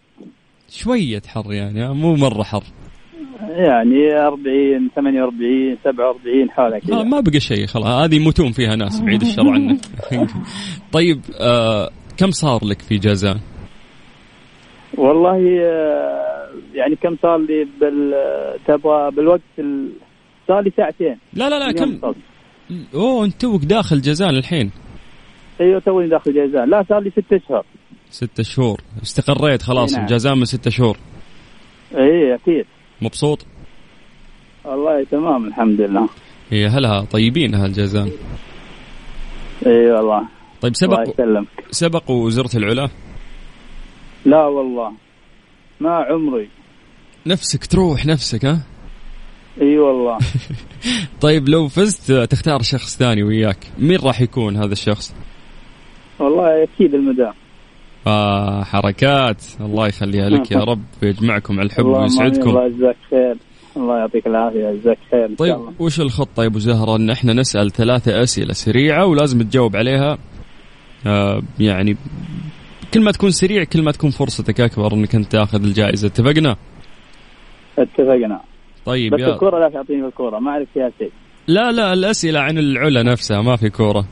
شوية 0.69 1.23
حر 1.27 1.53
يعني؟ 1.53 1.95
مو 1.95 2.17
مرة 2.17 2.43
حر. 2.43 2.63
يعني 3.41 4.21
40 4.21 4.91
48 4.97 5.77
47 5.85 6.51
حولها 6.51 6.79
كذا. 6.79 7.03
ما 7.03 7.21
بقى 7.21 7.41
شيء 7.41 7.67
خلاص. 7.67 7.87
هذه 7.87 8.15
يموتون 8.15 8.53
فيها 8.53 8.77
ناس 8.77 9.01
بعيد 9.05 9.23
الشر 9.23 9.49
عنك. 9.49 9.81
طيب 10.93 11.21
آه 11.41 11.91
كم 12.17 12.31
صار 12.31 12.65
لك 12.65 12.81
في 12.81 12.97
جازان؟ 12.97 13.41
والله 14.99 15.61
آه، 15.63 16.49
يعني 16.75 16.97
كم 16.97 17.17
صار 17.23 17.39
لي 17.39 17.67
بال 17.81 18.15
تبغى 18.67 19.11
بالوقت 19.11 19.41
ال... 19.59 19.93
صار 20.49 20.61
لي 20.61 20.73
ساعتين. 20.77 21.19
لا 21.33 21.49
لا 21.49 21.59
لا 21.59 21.73
كم؟ 21.73 21.99
صار. 22.01 22.15
أوه 22.95 23.25
أنت 23.25 23.41
توك 23.41 23.65
داخل 23.65 24.01
جازان 24.01 24.37
الحين. 24.37 24.71
أيوه 25.61 25.81
توني 25.81 26.09
داخل 26.09 26.33
جيزان 26.33 26.71
لا 26.71 26.85
صار 26.89 27.01
لي 27.01 27.11
ست 27.11 27.33
أشهر. 27.33 27.65
ستة 28.11 28.43
شهور. 28.43 28.81
استقريت 29.03 29.63
خلاص 29.63 29.93
نعم. 29.93 30.03
الجازان 30.03 30.39
من 30.39 30.45
ستة 30.45 30.71
شهور. 30.71 30.97
اي 31.97 32.35
أكيد. 32.35 32.67
مبسوط؟ 33.03 33.47
والله 34.65 35.05
تمام 35.05 35.47
الحمد 35.47 35.81
لله. 35.81 36.09
هي 36.51 36.67
هلها 36.67 37.01
طيبين 37.01 37.55
هالجازان 37.55 38.11
اي 39.67 39.91
والله. 39.91 40.29
طيب 40.61 40.73
الله 40.83 41.05
سبق 41.05 41.15
يسلمك. 41.15 41.47
سبق 41.71 42.11
وزرت 42.11 42.57
العلا؟ 42.57 42.89
لا 44.25 44.47
والله. 44.47 44.93
ما 45.81 45.91
عمري. 45.91 46.49
نفسك 47.27 47.67
تروح 47.67 48.07
نفسك 48.07 48.45
ها؟ 48.45 48.61
إي 49.61 49.79
والله. 49.79 50.19
طيب 51.21 51.49
لو 51.49 51.69
فزت 51.69 52.13
تختار 52.13 52.63
شخص 52.63 52.97
ثاني 52.97 53.23
وياك. 53.23 53.59
مين 53.79 53.99
راح 53.99 54.21
يكون 54.21 54.57
هذا 54.57 54.73
الشخص؟ 54.73 55.15
والله 56.19 56.63
أكيد 56.63 56.95
المدام. 56.95 57.35
آه 58.09 58.65
حركات. 58.65 59.43
الله 59.61 59.87
يخليها 59.87 60.29
لك 60.29 60.51
يا 60.51 60.59
رب 60.59 60.83
ويجمعكم 61.03 61.59
على 61.61 61.67
الحب. 61.67 61.85
ويسعدكم. 61.87 62.51
الله 62.51 62.67
يجزاك 62.67 62.97
خير. 63.11 63.37
الله 63.77 63.99
يعطيك 63.99 64.27
العافية 64.27 64.69
يجزاك 64.69 64.99
خير 65.11 65.35
طيب 65.39 65.55
الله. 65.55 65.73
وش 65.79 66.01
الخطة 66.01 66.43
يا 66.43 66.47
ابو 66.49 66.59
زهرة؟ 66.59 66.97
إن 66.97 67.11
إحنا 67.11 67.33
نسأل 67.33 67.71
ثلاثة 67.71 68.23
أسئلة 68.23 68.53
سريعة 68.53 69.07
ولازم 69.07 69.43
تجاوب 69.43 69.77
عليها. 69.77 70.19
آه 71.07 71.43
يعني 71.61 71.97
كل 72.95 73.01
ما 73.01 73.11
تكون 73.13 73.31
سريع 73.31 73.65
كل 73.65 73.83
ما 73.83 73.93
تكون 73.93 74.11
فرصتك 74.11 74.61
أكبر 74.61 74.95
إنك 74.95 75.15
أنت 75.15 75.33
تأخذ 75.33 75.65
الجائزة. 75.65 76.09
اتفقنا؟ 76.09 76.57
اتفقنا. 77.79 78.41
طيب 78.87 79.15
بس 79.15 79.21
يا 79.21 79.33
الكورة 79.35 79.59
لا 79.59 79.69
تعطيني 79.69 80.07
الكورة 80.07 80.39
ما 80.39 80.51
اعرف 80.51 80.69
فيها 80.75 80.91
شيء 80.99 81.13
لا 81.49 81.73
لا 81.73 81.93
الأسئلة 81.93 82.41
عن 82.41 82.59
العلا 82.59 83.03
نفسها 83.03 83.43
ما 83.43 83.57
في 83.57 83.71
كورة. 83.71 84.05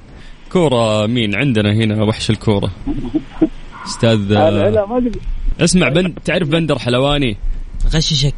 كورة 0.52 1.06
مين 1.06 1.34
عندنا 1.36 1.72
هنا 1.72 2.04
وحش 2.04 2.30
الكورة؟ 2.30 2.70
أستاذ 3.86 4.32
آه، 4.32 4.86
ما 4.86 5.10
اسمع 5.60 5.88
بند 5.88 6.18
تعرف 6.24 6.48
بندر 6.48 6.78
حلواني؟ 6.78 7.36
غششك. 7.94 8.34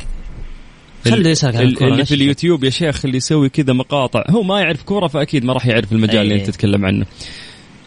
خليه 1.04 1.30
يسالك 1.30 1.56
عن 1.56 1.62
ال- 1.62 1.68
الكورة 1.68 1.88
اللي 1.88 2.04
في. 2.04 2.14
اليوتيوب 2.14 2.64
يا 2.64 2.70
شيخ 2.70 3.04
اللي 3.04 3.16
يسوي 3.16 3.48
كذا 3.48 3.72
مقاطع. 3.72 4.24
هو 4.30 4.42
ما 4.42 4.60
يعرف 4.60 4.82
كورة 4.82 5.06
فأكيد 5.06 5.44
ما 5.44 5.52
راح 5.52 5.66
يعرف 5.66 5.92
المجال 5.92 6.22
اللي 6.22 6.34
أي. 6.34 6.40
أنت 6.40 6.50
تتكلم 6.50 6.86
عنه. 6.86 7.06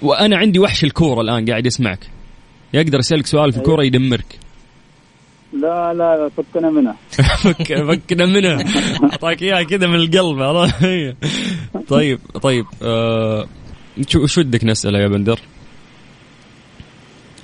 وأنا 0.01 0.37
عندي 0.37 0.59
وحش 0.59 0.83
الكورة 0.83 1.21
الآن 1.21 1.45
قاعد 1.45 1.65
يسمعك. 1.65 1.99
يقدر 2.73 2.99
يسألك 2.99 3.25
سؤال 3.25 3.51
في 3.51 3.57
الكورة 3.57 3.83
يدمرك. 3.83 4.39
لا 5.53 5.93
لا 5.93 6.17
لا 6.17 6.29
فكنا 6.37 6.69
منها 6.69 6.95
فك 7.43 7.73
فكنا 7.73 8.25
منها 8.25 8.63
أعطاك 9.03 9.41
إياها 9.41 9.63
كذا 9.63 9.87
من 9.87 9.95
القلب 9.95 10.41
عرفت؟ 10.41 11.15
طيب 11.87 12.19
طيب 12.41 12.65
آه 12.83 13.47
شو 14.07 14.25
شو 14.25 14.41
ودك 14.41 14.63
نسأله 14.63 14.99
يا 14.99 15.07
بندر؟ 15.07 15.39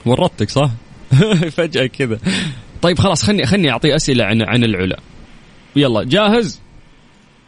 ورطتك 0.08 0.50
صح؟ 0.50 0.72
فجأة 1.58 1.86
كذا. 1.86 2.20
طيب 2.82 3.00
خلاص 3.00 3.24
خلني 3.24 3.46
خلني 3.46 3.72
اعطيه 3.72 3.96
أسئلة 3.96 4.24
عن 4.24 4.41
عن 4.41 4.63
العلا. 4.63 5.00
يلا 5.76 6.04
جاهز؟ 6.04 6.62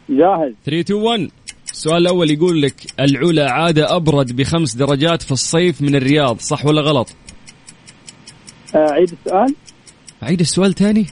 جاهز. 0.08 0.52
3 0.64 0.80
2 0.80 1.02
1 1.02 1.30
السؤال 1.72 1.96
الأول 1.96 2.30
يقول 2.30 2.62
لك 2.62 2.74
العلا 3.00 3.50
عادة 3.50 3.96
أبرد 3.96 4.36
بخمس 4.36 4.74
درجات 4.74 5.22
في 5.22 5.32
الصيف 5.32 5.82
من 5.82 5.94
الرياض 5.94 6.38
صح 6.40 6.66
ولا 6.66 6.80
غلط؟ 6.82 7.08
آه، 8.74 8.90
عيد 8.90 9.12
السؤال. 9.12 9.54
اعيد 10.22 10.40
السؤال 10.40 10.72
تاني؟ 10.72 11.06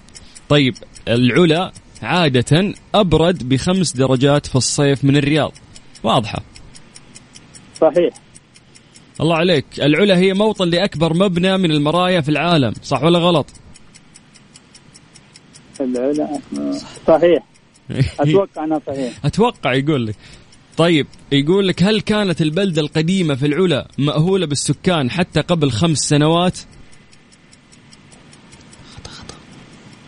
طيب 0.48 0.74
العلا 1.08 1.72
عادة 2.02 2.74
أبرد 2.94 3.48
بخمس 3.48 3.96
درجات 3.96 4.46
في 4.46 4.56
الصيف 4.56 5.04
من 5.04 5.16
الرياض. 5.16 5.52
واضحة. 6.02 6.42
صحيح. 7.80 8.14
الله 9.20 9.36
عليك. 9.36 9.64
العلا 9.78 10.16
هي 10.18 10.34
موطن 10.34 10.68
لأكبر 10.68 11.14
مبنى 11.14 11.58
من 11.58 11.70
المرايا 11.70 12.20
في 12.20 12.28
العالم. 12.28 12.72
صح 12.82 13.02
ولا 13.02 13.18
غلط؟ 13.18 13.46
العلا؟ 15.80 16.40
آه، 16.58 16.74
صحيح. 17.06 17.44
أتوقع 18.20 18.64
أنها 18.64 18.80
صحيح. 18.86 19.12
أتوقع 19.24 19.74
يقول 19.74 20.06
لك. 20.06 20.16
طيب 20.76 21.06
يقول 21.32 21.68
لك 21.68 21.82
هل 21.82 22.00
كانت 22.00 22.42
البلدة 22.42 22.82
القديمة 22.82 23.34
في 23.34 23.46
العلا 23.46 23.88
مأهولة 23.98 24.46
بالسكان 24.46 25.10
حتى 25.10 25.40
قبل 25.40 25.70
خمس 25.70 25.98
سنوات؟ 25.98 26.58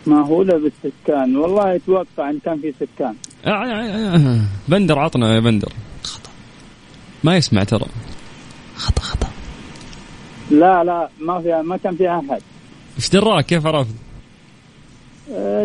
مأهولة 0.07 0.57
بالسكان. 0.57 1.37
والله 1.37 1.75
أتوقع 1.75 2.29
إن 2.29 2.39
كان 2.45 2.61
في 2.61 2.73
سكان. 2.79 3.15
آه، 3.45 3.49
آه، 3.49 4.15
آه. 4.15 4.41
بندر 4.67 4.99
عطنا 4.99 5.35
يا 5.35 5.39
بندر. 5.39 5.73
ما 7.23 7.37
يسمع 7.37 7.63
ترى. 7.63 7.85
خطأ 8.81 9.01
خطأ. 9.01 9.27
لا 10.51 10.83
لا 10.83 11.09
ما 11.19 11.41
فيها 11.41 11.61
ما 11.61 11.77
كان 11.77 11.95
فيها 11.95 12.19
أحد. 12.19 12.41
إيش 12.97 13.09
دراك 13.09 13.45
كيف 13.45 13.65
عرفت؟ 13.65 13.95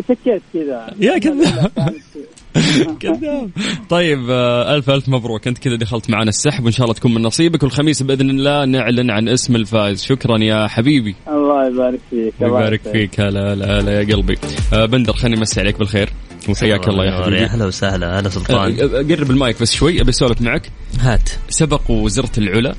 شكيت 0.08 0.42
كذا. 0.54 0.94
يا 1.00 1.18
كذاب. 1.18 1.72
كذاب. 3.00 3.50
طيب 3.88 4.30
آه، 4.30 4.74
ألف 4.74 4.90
ألف 4.90 5.08
مبروك. 5.08 5.46
أنت 5.46 5.58
كذا 5.58 5.76
دخلت 5.76 6.10
معنا 6.10 6.28
السحب 6.28 6.64
وإن 6.64 6.72
شاء 6.72 6.84
الله 6.84 6.94
تكون 6.94 7.14
من 7.14 7.22
نصيبك. 7.22 7.62
والخميس 7.62 8.02
بإذن 8.02 8.30
الله 8.30 8.64
نعلن 8.64 9.10
عن 9.10 9.28
اسم 9.28 9.56
الفائز. 9.56 10.04
شكرا 10.04 10.38
يا 10.38 10.66
حبيبي. 10.66 11.16
الله 11.28 11.66
يبارك 11.66 12.00
فيك 12.10 12.34
الله 12.42 12.58
يبارك 12.58 12.80
فيك. 12.80 13.20
هلا 13.20 13.52
هلا 13.52 13.80
هلا 13.80 14.00
يا 14.00 14.14
قلبي. 14.14 14.38
آه، 14.72 14.86
بندر 14.86 15.12
خليني 15.12 15.38
أمسي 15.38 15.60
عليك 15.60 15.78
بالخير. 15.78 16.10
وحياك 16.48 16.88
الله 16.88 17.04
يا 17.04 17.22
حبيبي. 17.22 17.44
أهلا 17.44 17.66
وسهلا. 17.66 18.20
هلا 18.20 18.28
سلطان. 18.28 18.76
قرب 19.10 19.30
المايك 19.30 19.62
بس 19.62 19.74
شوي. 19.74 20.00
أبي 20.00 20.10
أسولف 20.10 20.42
معك. 20.42 20.70
هات. 21.00 21.30
سبق 21.48 21.90
وزرت 21.90 22.38
العلا. 22.38 22.74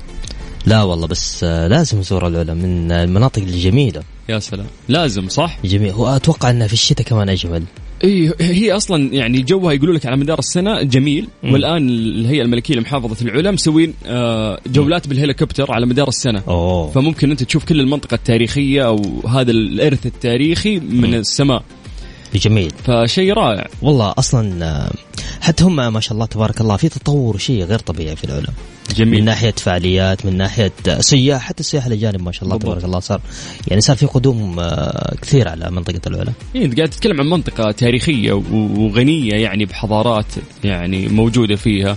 لا 0.66 0.82
والله 0.82 1.06
بس 1.06 1.44
آه، 1.44 1.66
لازم 1.66 1.98
ازور 1.98 2.26
العلا 2.26 2.54
من 2.54 2.92
المناطق 2.92 3.42
الجميلة 3.42 4.02
يا 4.28 4.38
سلام. 4.38 4.66
لازم 4.88 5.28
صح؟ 5.28 5.58
جميل. 5.64 5.94
واتوقع 5.94 6.50
انها 6.50 6.66
في 6.66 6.72
الشتاء 6.72 7.06
كمان 7.06 7.28
أجمل. 7.28 7.62
إي 8.04 8.32
هي 8.40 8.72
أصلا 8.72 9.14
يعني 9.14 9.42
جوها 9.42 9.72
يقولوا 9.72 9.94
لك 9.94 10.06
على 10.06 10.16
مدار 10.16 10.38
السنة 10.38 10.82
جميل 10.82 11.28
مم. 11.42 11.52
والآن 11.52 11.88
الهيئه 11.88 12.42
الملكية 12.42 12.74
لمحافظة 12.74 13.26
العلا 13.26 13.50
مسوين 13.50 13.94
آه، 14.06 14.60
جولات 14.66 15.08
بالهليكوبتر 15.08 15.72
على 15.72 15.86
مدار 15.86 16.08
السنة. 16.08 16.42
أوه. 16.48 16.90
فممكن 16.90 17.30
أنت 17.30 17.42
تشوف 17.42 17.64
كل 17.64 17.80
المنطقة 17.80 18.14
التاريخية 18.14 18.86
أو 18.86 19.26
هذا 19.28 19.50
الإرث 19.50 20.06
التاريخي 20.06 20.80
من 20.80 21.14
السماء. 21.14 21.62
جميل. 22.34 22.70
فشيء 22.84 23.32
رائع. 23.32 23.66
والله 23.82 24.14
أصلا 24.18 24.64
آه، 24.64 24.90
حتى 25.40 25.64
هم 25.64 25.92
ما 25.92 26.00
شاء 26.00 26.12
الله 26.14 26.26
تبارك 26.26 26.60
الله 26.60 26.76
في 26.76 26.88
تطور 26.88 27.38
شيء 27.38 27.64
غير 27.64 27.78
طبيعي 27.78 28.16
في 28.16 28.24
العلا 28.24 28.48
من 28.88 28.94
جميل 28.96 29.24
ناحية 29.24 29.50
فعاليات 29.56 30.26
من 30.26 30.36
ناحية 30.36 30.72
سياح 31.00 31.42
حتى 31.42 31.60
السياح 31.60 31.86
الأجانب 31.86 32.22
ما 32.22 32.32
شاء 32.32 32.44
الله 32.44 32.54
بالضبط. 32.56 32.72
تبارك 32.72 32.84
الله 32.84 33.00
صار 33.00 33.20
يعني 33.68 33.80
صار 33.80 33.96
في 33.96 34.06
قدوم 34.06 34.60
آه، 34.60 35.14
كثير 35.22 35.48
على 35.48 35.70
منطقة 35.70 36.00
العلا 36.06 36.32
إيه، 36.54 36.64
أنت 36.64 36.76
قاعد 36.76 36.90
تتكلم 36.90 37.20
عن 37.20 37.26
منطقة 37.26 37.70
تاريخية 37.70 38.32
وغنية 38.52 39.32
يعني 39.32 39.64
بحضارات 39.64 40.26
يعني 40.64 41.08
موجودة 41.08 41.56
فيها. 41.56 41.96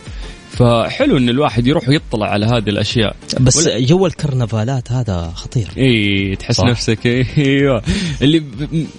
فحلو 0.52 1.18
إن 1.18 1.30
الواحد 1.30 1.68
يروح 1.68 1.90
ويطلع 1.90 2.28
على 2.30 2.46
هذه 2.46 2.70
الأشياء. 2.70 3.16
بس 3.40 3.58
ولا- 3.58 3.80
جو 3.80 4.06
الكرنفالات 4.06 4.92
هذا 4.92 5.32
خطير. 5.36 5.68
اي 5.78 6.36
تحس 6.36 6.56
صح. 6.56 6.64
نفسك 6.66 7.08
إيوه. 7.38 7.82
اللي 8.22 8.44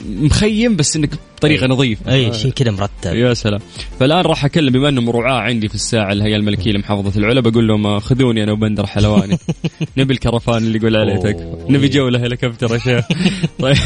مخيم 0.08 0.76
بس 0.76 0.96
إنك 0.96 1.10
بطريقه 1.42 1.66
نظيفه 1.66 2.12
اي 2.12 2.32
شيء 2.32 2.50
كذا 2.50 2.70
مرتب. 2.70 3.14
يا 3.14 3.34
سلام. 3.34 3.60
فالآن 4.00 4.20
راح 4.20 4.44
أكلم 4.44 4.72
بما 4.72 4.88
انهم 4.88 5.10
رعاة 5.10 5.40
عندي 5.40 5.68
في 5.68 5.74
الساعة 5.74 6.12
الهيئه 6.12 6.36
الملكية 6.36 6.72
لمحافظة 6.72 7.20
العلا 7.20 7.40
بقول 7.40 7.68
لهم 7.68 7.86
آه، 7.86 7.98
خذوني 7.98 8.42
أنا 8.42 8.52
وبندر 8.52 8.86
حلواني. 8.86 9.38
نبي 9.98 10.14
الكرفان 10.14 10.56
اللي 10.56 10.78
يقول 10.78 10.96
عليه. 10.96 11.16
تكفى 11.16 11.56
نبي 11.68 11.88
جوله 11.88 12.26
هليكوبتر 12.26 12.74
يا 12.74 12.78
شيخ. 12.78 13.04
طيب. 13.62 13.76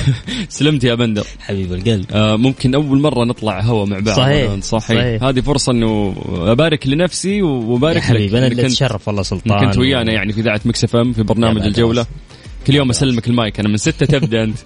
سلمت 0.48 0.84
يا 0.84 0.94
بندر. 0.94 1.26
حبيب 1.40 1.72
القلب. 1.72 2.06
آه 2.12 2.36
ممكن 2.36 2.74
أول 2.74 3.00
مرة 3.00 3.24
نطلع 3.24 3.60
هوا 3.60 3.86
مع 3.86 3.98
بعض 3.98 4.16
صحيح. 4.16 4.60
صحيح, 4.60 4.80
صحيح. 4.80 5.22
هذه 5.22 5.40
فرصة 5.40 5.72
إنه 5.72 6.14
أبارك 6.36 6.86
لنفسي 6.86 7.42
وأبارك 7.42 7.96
لك. 7.96 8.02
حبيبي 8.02 8.38
أنا 8.38 8.46
اللي 8.46 8.66
أتشرف 8.66 9.08
والله 9.08 9.22
سلطان. 9.22 9.66
كنت 9.66 9.78
ويانا 9.78 10.12
يعني 10.12 10.32
في 10.32 10.40
إذاعة 10.40 10.60
Mix 10.64 10.84
FM 10.84 11.12
في 11.12 11.22
برنامج 11.22 11.62
الجولة. 11.62 12.06
كل 12.66 12.74
يوم 12.74 12.90
أسلمك 12.90 13.28
المايك. 13.28 13.60
أنا 13.60 13.68
من 13.68 13.76
ستة 13.76 14.06
تبدأ 14.06 14.44
أنت. 14.44 14.58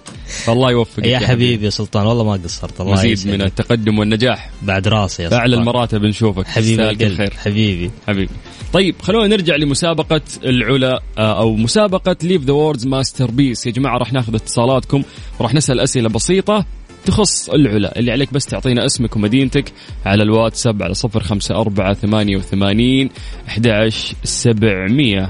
فالله 0.45 0.71
يوفقك 0.71 1.05
يا 1.05 1.19
حبيبي. 1.19 1.65
يا 1.65 1.69
سلطان 1.69 2.07
والله 2.07 2.23
ما 2.23 2.31
قصرت 2.31 2.81
الله 2.81 2.93
مزيد 2.93 3.11
يسعدك. 3.11 3.33
من 3.33 3.41
التقدم 3.41 3.99
والنجاح. 3.99 4.49
بعد 4.61 4.87
راسي 4.87 5.23
يا 5.23 5.27
سلطان. 5.27 5.39
اعلى 5.39 5.55
المراتب 5.55 6.05
نشوفك 6.05 6.47
حبيبي 6.47 6.71
تستاهل 6.71 6.95
كل 6.95 7.05
القلب. 7.05 7.17
خير 7.17 7.33
حبيبي. 7.37 7.91
حبيبي. 8.07 8.33
طيب 8.73 8.95
خلونا 9.01 9.27
نرجع 9.27 9.55
لمسابقة 9.55 10.21
العلا 10.43 11.01
آه، 11.17 11.39
أو 11.39 11.55
مسابقة 11.55 12.15
Live 12.23 12.41
The 12.41 12.53
World's 12.53 12.87
Masterpiece 12.87 13.65
يا 13.65 13.71
جماعة 13.71 13.97
راح 13.97 14.13
ناخذ 14.13 14.35
اتصالاتكم 14.35 15.03
وراح 15.39 15.53
نسأل 15.53 15.79
أسئلة 15.79 16.09
بسيطة 16.09 16.65
تخص 17.05 17.49
العلا. 17.49 17.99
اللي 17.99 18.11
عليك 18.11 18.33
بس 18.33 18.45
تعطينا 18.45 18.85
اسمك 18.85 19.15
ومدينتك 19.15 19.73
على 20.05 20.23
الواتساب 20.23 20.83
على 20.83 20.93
صفر 20.93 21.23
خمسة 21.23 21.55
أربعة 21.55 21.93
ثمانية 21.93 22.37
وثمانين 22.37 23.09
أحد 23.47 23.89
سبعمية. 24.23 25.29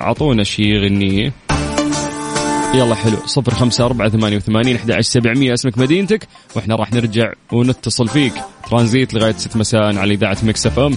أعطونا 0.00 0.44
شي 0.44 0.78
غنية 0.78 1.32
يلا 2.74 2.94
حلو 2.94 3.16
صفر 3.26 3.54
خمسة 3.54 3.84
أربعة 3.84 4.08
ثمانية 4.08 4.36
وثمانين 4.36 4.76
أحد 4.76 5.00
سبعمية 5.00 5.54
اسمك 5.54 5.78
مدينتك 5.78 6.28
وإحنا 6.56 6.74
راح 6.74 6.92
نرجع 6.92 7.32
ونتصل 7.52 8.08
فيك. 8.08 8.32
ترانزيت 8.70 9.14
لغاية 9.14 9.32
ست 9.32 9.56
مساء 9.56 9.96
على 9.96 10.14
إذاعة 10.14 10.38
Mix 10.42 10.66
FM. 10.66 10.96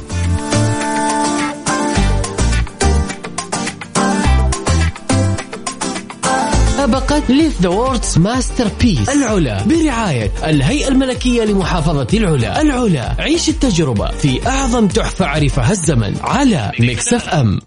مسابقة 6.74 7.24
Live 7.30 7.62
The 7.62 7.70
World's 7.70 8.18
Masterpiece 8.18 9.10
العلا 9.10 9.64
برعاية 9.64 10.32
الهيئة 10.44 10.88
الملكية 10.88 11.44
لمحافظة 11.44 12.08
العلا. 12.14 12.62
العلا 12.62 13.16
عيش 13.20 13.50
التجربة 13.50 14.08
في 14.08 14.48
أعظم 14.48 14.88
تحفة 14.88 15.26
عرفها 15.26 15.72
الزمن 15.72 16.16
على 16.22 16.72
Mix 16.80 17.14
FM. 17.14 17.60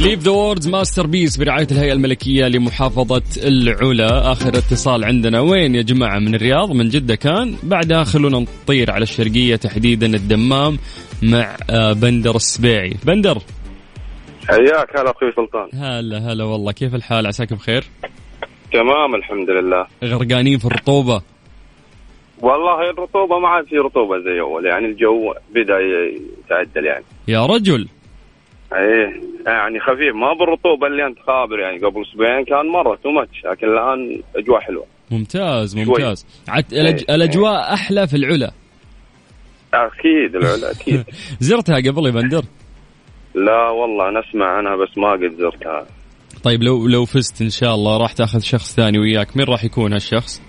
Live 0.00 0.20
The 0.20 0.30
World's 0.30 0.68
Masterpiece 0.68 1.36
برعاية 1.36 1.66
الهيئة 1.72 1.92
الملكية 1.92 2.44
لمحافظة 2.48 3.22
العلا. 3.46 4.32
آخر 4.32 4.48
اتصال 4.48 5.04
عندنا 5.04 5.40
وين 5.40 5.74
يا 5.74 5.82
جماعة؟ 5.82 6.18
من 6.18 6.34
الرياض 6.34 6.72
من 6.72 6.88
جدة 6.88 7.14
كان. 7.14 7.56
بعدها 7.62 8.04
خلونا 8.04 8.38
نطير 8.38 8.90
على 8.90 9.02
الشرقية 9.02 9.56
تحديدا 9.56 10.06
الدمام 10.06 10.78
مع 11.22 11.56
آه، 11.70 11.92
بندر 11.92 12.36
السبيعي. 12.36 12.96
بندر. 13.06 13.38
حياك 14.48 14.96
هلا 14.96 15.10
أخوي 15.10 15.32
سلطان. 15.36 15.68
هلا 15.74 16.18
هلا 16.32 16.44
والله. 16.44 16.72
كيف 16.72 16.94
الحال؟ 16.94 17.26
عساك 17.26 17.52
بخير؟ 17.52 17.84
تمام 18.72 19.14
الحمد 19.14 19.50
لله. 19.50 19.86
غرقانين 20.04 20.58
في 20.58 20.64
الرطوبة؟ 20.64 21.22
والله 22.40 22.90
الرطوبة 22.90 23.38
ما 23.38 23.48
عاد 23.48 23.64
في 23.66 23.76
رطوبة 23.76 24.18
زي 24.18 24.40
أول 24.40 24.66
يعني 24.66 24.86
الجو 24.86 25.34
بدأ 25.54 25.78
يتعدل 25.78 26.86
يعني. 26.86 27.04
يا 27.28 27.46
رجل. 27.46 27.88
إيه. 28.72 29.20
يعني 29.46 29.80
خفيف. 29.80 30.14
ما 30.14 30.32
بالرطوبة 30.32 30.86
اللي 30.86 31.06
أنت 31.06 31.18
خابر 31.18 31.58
يعني. 31.58 31.78
قبل 31.78 32.02
أسبوعين 32.02 32.44
كان 32.44 32.66
مرة 32.66 32.98
تو 33.02 33.10
ماتش 33.10 33.44
لكن 33.44 33.66
الآن 33.66 34.22
أجواء 34.36 34.60
حلوة. 34.60 34.84
ممتاز 35.10 35.76
ممتاز. 35.76 36.26
عد 36.48 36.72
الأج... 36.72 37.04
إيه. 37.08 37.14
الأجواء 37.14 37.74
أحلى 37.74 38.06
في 38.06 38.16
العلا. 38.16 38.52
أكيد 39.74 40.36
العلا 40.36 40.70
أكيد. 40.70 41.04
زرتها 41.48 41.76
قبل 41.76 42.06
يا 42.06 42.10
بندر؟ 42.10 42.42
لا 43.34 43.70
والله 43.70 44.20
نسمع 44.20 44.46
عنها 44.46 44.76
بس 44.76 44.98
ما 44.98 45.12
قد 45.12 45.36
زرتها. 45.38 45.86
طيب 46.44 46.62
لو 46.62 46.86
لو 46.86 47.04
فزت 47.04 47.42
إن 47.42 47.50
شاء 47.50 47.74
الله 47.74 47.98
راح 48.02 48.12
تأخذ 48.12 48.40
شخص 48.40 48.76
ثاني 48.76 48.98
وياك. 48.98 49.36
مين 49.36 49.46
راح 49.46 49.64
يكون 49.64 49.92
هالشخص؟ 49.92 50.42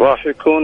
راح 0.00 0.26
يكون 0.26 0.62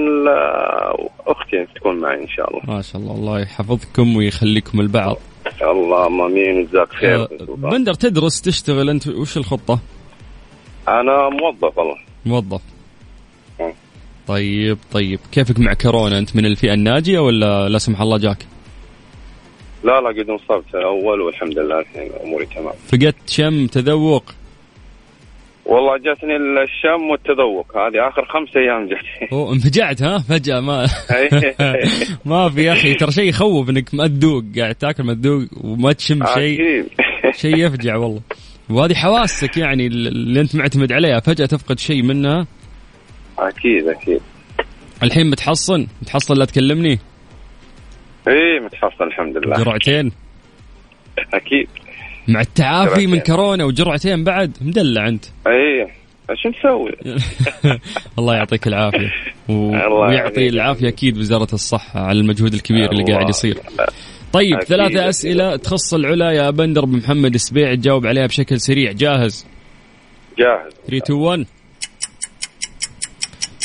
أختي 1.26 1.66
تكون 1.74 2.00
معي 2.00 2.22
إن 2.22 2.28
شاء 2.28 2.50
الله. 2.50 2.76
ما 2.76 2.82
شاء 2.82 3.02
الله 3.02 3.14
الله 3.14 3.40
يحفظكم 3.40 4.16
ويخليكم 4.16 4.80
البعض. 4.80 5.16
اللهم 5.62 6.20
آمين 6.20 6.60
وجزاك 6.60 6.92
خير. 6.92 7.22
آه، 7.22 7.28
بندر 7.48 7.94
تدرس 7.94 8.40
تشتغل 8.42 8.90
أنت 8.90 9.06
وش 9.08 9.36
الخطة؟ 9.36 9.78
أنا 10.88 11.28
موظف 11.28 11.78
والله. 11.78 11.96
موظف. 12.26 12.60
مم. 13.60 13.72
طيب 14.28 14.78
طيب. 14.92 15.18
كيفك 15.32 15.58
مع 15.58 15.74
كورونا؟ 15.74 16.18
أنت 16.18 16.36
من 16.36 16.46
الفئة 16.46 16.72
الناجية 16.74 17.18
ولا 17.18 17.68
لا 17.68 17.78
سمح 17.78 18.00
الله 18.00 18.18
جاك؟ 18.18 18.46
لا 19.84 20.00
لا 20.00 20.08
قد 20.08 20.30
انصبت 20.30 20.74
أول 20.74 21.20
والحمد 21.20 21.58
لله 21.58 21.78
الحين 21.80 22.10
أموري 22.24 22.46
تمام. 22.46 22.74
فقدت 22.88 23.28
شم 23.30 23.66
تذوق؟ 23.66 24.24
والله 25.66 25.98
جاتني 25.98 26.36
الشم 26.36 27.10
والتذوق. 27.10 27.76
هذه 27.76 28.08
آخر 28.08 28.24
خمس 28.24 28.56
أيام 28.56 28.88
جاتني. 28.88 29.28
أوه 29.32 29.52
انفجعت 29.52 30.02
ها؟ 30.02 30.18
فجأة 30.18 30.60
ما. 30.60 30.86
ما 32.24 32.48
في 32.48 32.64
يا 32.64 32.72
أخي 32.72 32.94
ترى 32.94 33.10
شيء 33.12 33.28
يخوف 33.28 33.70
إنك 33.70 33.94
ما 33.94 34.06
تذوق 34.06 34.44
قاعد 34.58 34.74
تاكل 34.74 35.02
ما 35.02 35.14
تذوق 35.14 35.42
وما 35.64 35.92
تشم 35.92 36.26
شيء. 36.34 36.84
شيء 37.42 37.56
يفجع 37.56 37.96
والله. 37.96 38.20
وهذه 38.70 38.94
حواسك 38.94 39.56
يعني 39.56 39.86
اللي 39.86 40.40
أنت 40.40 40.56
معتمد 40.56 40.92
عليها 40.92 41.20
فجأة 41.20 41.46
تفقد 41.46 41.78
شيء 41.78 42.02
منها؟ 42.02 42.46
أكيد 43.38 43.88
أكيد. 43.88 44.20
الحين 45.02 45.30
متحصن؟ 45.30 45.86
متحصن 46.02 46.34
لا 46.34 46.44
تكلمني؟ 46.44 46.98
إيه 48.28 48.60
متحصل 48.64 49.04
الحمد 49.04 49.36
لله. 49.36 49.56
جرعتين؟ 49.56 50.12
أكيد. 51.34 51.68
مع 52.28 52.40
التعافي 52.40 53.06
من. 53.06 53.18
كورونا 53.18 53.64
وجرعتين 53.64 54.24
بعد 54.24 54.56
مدلع 54.60 55.08
أنت 55.08 55.24
إيه 55.46 55.86
شو 56.42 56.48
نسوي؟ 56.48 57.18
الله 58.18 58.34
يعطيك 58.34 58.66
العافية 58.66 59.10
و... 59.48 59.52
الله 59.52 60.08
ويعطي. 60.08 60.48
العافية 60.48 60.88
أكيد 60.88 61.18
وزارة 61.18 61.48
الصحة 61.54 62.00
على 62.00 62.20
المجهود 62.20 62.54
الكبير 62.54 62.92
اللي. 62.92 63.12
قاعد 63.12 63.28
يصير 63.28 63.58
طيب 64.32 64.54
أكيد، 64.56 64.68
ثلاثة 64.68 64.86
أكيد. 64.86 64.98
أسئلة 65.08 65.56
تخص 65.56 65.94
العلا 65.94 66.30
يا 66.32 66.50
بندر 66.50 66.84
بن 66.84 66.96
محمد 66.96 67.34
السبيع 67.34 67.74
تجاوب 67.74 68.06
عليها 68.06 68.26
بشكل 68.26 68.60
سريع 68.60 68.92
جاهز 68.92 69.46
جاهز 70.38 70.72
3 70.86 71.04
2 71.04 71.18
1 71.20 71.46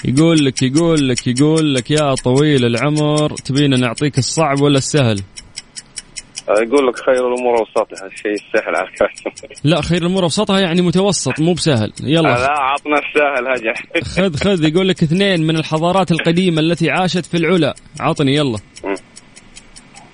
يقول 0.06 0.45
لك 0.45 0.63
يقول 0.63 1.10
لك 1.10 1.28
يقول 1.28 1.74
لك 1.76 1.91
يا 1.91 2.13
طويل 2.15 2.65
العمر 2.65 3.36
تبينا 3.36 3.78
نعطيك 3.78 4.17
الصعب 4.17 4.62
ولا 4.62 4.78
السهل؟ 4.78 5.22
يقول 6.49 6.88
لك 6.88 6.95
خير 6.99 7.33
الأمور 7.33 7.59
أوسطها 7.59 8.07
الشيء 8.07 8.31
السهل 8.31 8.75
على 8.75 8.89
لا 9.63 9.81
خير 9.81 10.01
الأمور 10.01 10.23
أوسطها 10.23 10.59
يعني 10.59 10.81
متوسط 10.81 11.39
مو 11.39 11.53
بسهل. 11.53 11.93
يلا. 12.03 12.21
لا 12.21 12.51
عطنا 12.51 12.99
السهل 12.99 13.47
هجل 13.47 14.03
خذ 14.03 14.35
خذ 14.35 14.63
يقول 14.63 14.88
لك 14.88 15.03
اثنين 15.03 15.47
من 15.47 15.55
الحضارات 15.57 16.12
القديمة 16.12 16.62
التي 16.62 16.89
عاشت 16.89 17.25
في 17.25 17.38
العلا. 17.38 17.75
عطني 17.99 18.35
يلا. 18.35 18.57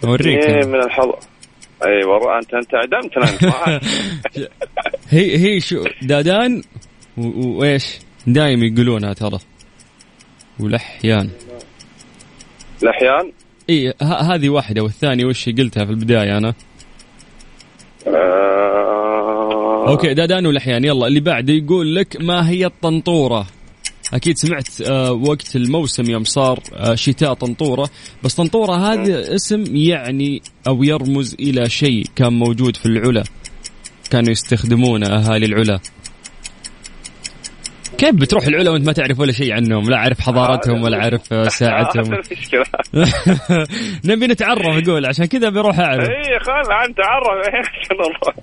أوريك. 0.03 0.43
اثنين 0.43 0.69
من 0.69 0.83
الحظ 0.83 1.11
أي 1.85 2.03
والله 2.03 2.37
أنت 2.37 2.53
أنت 2.53 2.75
عدمتنا 2.75 3.29
أنت. 3.29 3.83
هي 5.09 5.37
هي 5.37 5.59
شو 5.59 5.83
دادان 6.01 6.61
وإيش؟ 7.17 7.99
دايم 8.27 8.63
يقولونها 8.63 9.13
ترى. 9.13 9.39
ولحيان. 10.59 11.29
الاحيان 12.83 13.31
اي 13.69 13.93
ه- 14.01 14.03
هذه 14.33 14.49
واحدة 14.49 14.83
والثانية 14.83 15.25
وش 15.25 15.49
قلتها 15.49 15.85
في 15.85 15.91
البداية 15.91 16.37
أنا. 16.37 16.53
آه، 18.07 19.89
أوكي 19.89 20.13
دادان 20.13 20.45
ولحيان 20.45 20.83
يلا 20.85 21.07
اللي 21.07 21.19
بعده 21.19 21.53
يقول 21.53 21.95
لك 21.95 22.17
ما 22.21 22.49
هي 22.49 22.65
الطنطورة؟ 22.65 23.47
أكيد 24.13 24.37
سمعت 24.37 24.81
آه 24.81 25.11
وقت 25.11 25.55
الموسم 25.55 26.09
يوم 26.11 26.23
صار 26.23 26.59
آه 26.73 26.95
شتاء 26.95 27.33
طنطورة. 27.33 27.89
بس 28.23 28.33
طنطورة 28.35 28.75
هذا 28.93 29.35
اسم 29.35 29.75
يعني 29.75 30.41
أو 30.67 30.83
يرمز 30.83 31.35
إلى 31.39 31.69
شيء 31.69 32.05
كان 32.15 32.33
موجود 32.33 32.75
في 32.75 32.85
العلا. 32.85 33.23
كانوا 34.11 34.31
يستخدمونه 34.31 35.07
أهالي 35.07 35.45
العلا. 35.45 35.79
كيف 37.97 38.15
بتروح 38.15 38.45
العلا 38.45 38.69
وانت 38.71 38.85
ما 38.85 38.93
تعرف 38.93 39.19
ولا 39.19 39.31
شيء 39.31 39.53
عنهم؟ 39.53 39.89
لا 39.89 39.97
عارف 39.97 40.19
حضارتهم 40.21 40.83
ولا 40.83 40.97
عارف 40.97 41.33
آه، 41.33 41.47
ساعتهم. 41.61 42.03
نبي 44.05 44.27
نتعرف 44.27 44.87
يقول 44.87 45.05
عشان 45.05 45.25
كذا 45.25 45.49
بروح 45.49 45.79
أعرف. 45.79 46.09
اي 46.09 46.39
خل 46.39 46.71
انت 46.87 46.99
عرف 46.99 47.47
عشان 47.55 47.95
الله. 47.99 48.33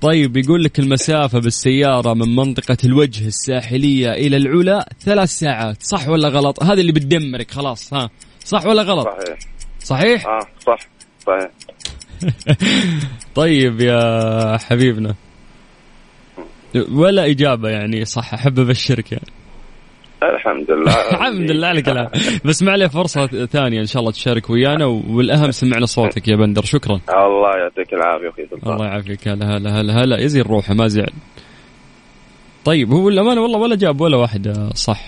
طيب 0.00 0.36
يقول 0.36 0.64
لك 0.64 0.78
المسافة 0.78 1.40
بالسيارة 1.40 2.14
من 2.14 2.36
منطقة 2.36 2.76
الوجه 2.84 3.26
الساحلية 3.26 4.12
إلى 4.12 4.36
العلا 4.36 4.88
ثلاث 5.00 5.28
ساعات. 5.28 5.82
صح 5.82 6.08
ولا 6.08 6.28
غلط؟ 6.28 6.62
هذا 6.62 6.80
اللي 6.80 6.92
بتدمرك 6.92 7.50
خلاص 7.50 7.94
ها. 7.94 8.10
صح 8.44 8.66
ولا 8.66 8.82
غلط؟ 8.82 9.08
صحيح. 9.08 9.38
صحيح؟ 9.78 10.26
آه 10.26 10.40
صح 10.66 10.78
صحيح. 11.26 11.50
طيب 13.34 13.80
يا 13.80 14.58
حبيبنا. 14.58 15.14
ولا 16.92 17.26
إجابة 17.30 17.68
يعني 17.68 18.04
صح. 18.04 18.34
أحب 18.34 18.58
أبشرك 18.58 19.12
يعني. 19.12 19.26
الحمد 20.22 20.70
لله. 20.70 21.10
الحمد 21.10 21.50
لله 21.50 21.66
على 21.66 21.82
كلام 21.82 22.08
بس 22.44 22.62
ما 22.62 22.72
عليه 22.72 22.86
فرصة 22.86 23.26
ثانية 23.26 23.80
إن 23.80 23.86
شاء 23.86 24.00
الله 24.00 24.12
تشارك 24.12 24.50
ويانا 24.50 24.84
والأهم 24.86 25.50
سمعنا 25.50 25.86
صوتك 25.86 26.28
يا 26.28 26.36
بندر. 26.36 26.62
شكرا. 26.64 27.00
الله 27.08 27.50
يعطيك 27.62 27.92
العافية 27.94 28.44
سلطان 28.50 28.72
الله 28.72 28.86
يعافيك. 28.86 29.28
هلا 29.28 29.56
هلا 29.56 29.80
هلا 29.80 30.04
هلا. 30.04 30.20
يزين 30.20 30.42
روحه 30.42 30.74
ما 30.74 30.88
زعل. 30.88 31.12
طيب 32.64 32.92
هو 32.92 33.08
الأمانة 33.08 33.40
والله 33.40 33.58
ولا 33.58 33.76
جاب 33.76 34.00
ولا 34.00 34.16
واحدة 34.16 34.70
صح. 34.74 35.00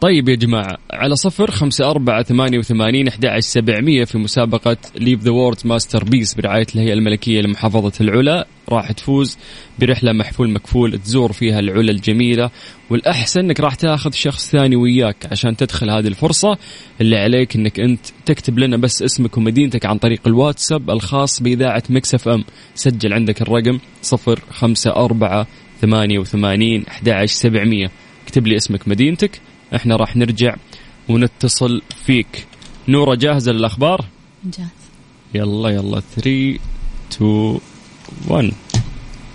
طيب 0.00 0.28
يا 0.28 0.34
جماعة 0.34 0.78
على 0.92 1.16
صفر 1.16 1.50
خمسة 1.50 1.90
أربعة 1.90 2.22
ثمانية 2.22 2.58
وثمانين 2.58 3.08
أحد 3.08 3.38
سبعمية 3.38 4.04
في 4.04 4.18
مسابقة 4.18 4.76
Live 4.96 5.20
The 5.20 5.30
World's 5.30 5.56
Masterpiece 5.64 6.34
برعاية 6.34 6.66
الهيئة 6.74 6.92
الملكية 6.92 7.40
لمحافظة 7.40 7.92
العلا. 8.00 8.46
راح 8.68 8.92
تفوز 8.92 9.38
برحلة 9.78 10.12
محفول 10.12 10.50
مكفول 10.50 10.98
تزور 10.98 11.32
فيها 11.32 11.58
العلا 11.58 11.90
الجميلة. 11.90 12.50
والأحسن 12.90 13.40
أنك 13.40 13.60
راح 13.60 13.74
تاخذ 13.74 14.12
شخص 14.12 14.50
ثاني 14.50 14.76
وياك 14.76 15.16
عشان 15.32 15.56
تدخل 15.56 15.90
هذه 15.90 16.06
الفرصة. 16.06 16.58
اللي 17.00 17.16
عليك 17.16 17.56
أنك 17.56 17.80
أنت 17.80 18.06
تكتب 18.26 18.58
لنا 18.58 18.76
بس 18.76 19.02
اسمك 19.02 19.36
ومدينتك 19.36 19.86
عن 19.86 19.98
طريق 19.98 20.20
الواتساب 20.26 20.90
الخاص 20.90 21.42
بإذاعة 21.42 21.82
مكسف 21.90 22.28
أم. 22.28 22.44
سجل 22.74 23.12
عندك 23.12 23.42
الرقم 23.42 23.78
صفر 24.02 24.40
خمسة 24.50 24.90
أربعة 24.90 25.46
ثمانية 25.80 26.18
وثمانين 26.18 26.84
أحد 26.88 27.24
سبعمية. 27.24 27.90
اكتب 28.24 28.46
لي 28.46 28.56
اسمك 28.56 28.88
مدينتك. 28.88 29.40
إحنا 29.76 29.96
راح 29.96 30.16
نرجع 30.16 30.54
ونتصل 31.08 31.82
فيك. 32.06 32.46
نورة 32.88 33.14
جاهزة 33.14 33.52
للأخبار 33.52 34.04
جاهز 34.44 34.68
يلا 35.34 35.68
يلا. 35.68 36.02
3 36.16 36.58
2 37.12 37.60
1 38.28 38.52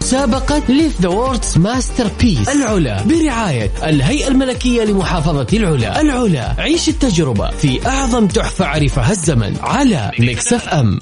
مسابقة 0.02 0.64
Live 0.70 1.02
The 1.02 1.10
World's 1.10 1.58
Masterpiece 1.58 2.50
العلا 2.50 3.04
برعاية 3.04 3.72
الهيئة 3.84 4.28
الملكية 4.28 4.84
لمحافظة 4.84 5.48
العلا. 5.54 6.02
العلا 6.02 6.56
عيش 6.58 6.90
التجربة 6.90 7.50
في 7.52 7.88
أعظم 7.88 8.28
تحفة 8.28 8.66
عرفها 8.66 9.12
الزمن 9.12 9.58
على 9.62 10.12
Mix 10.20 10.54
FM 10.54 11.00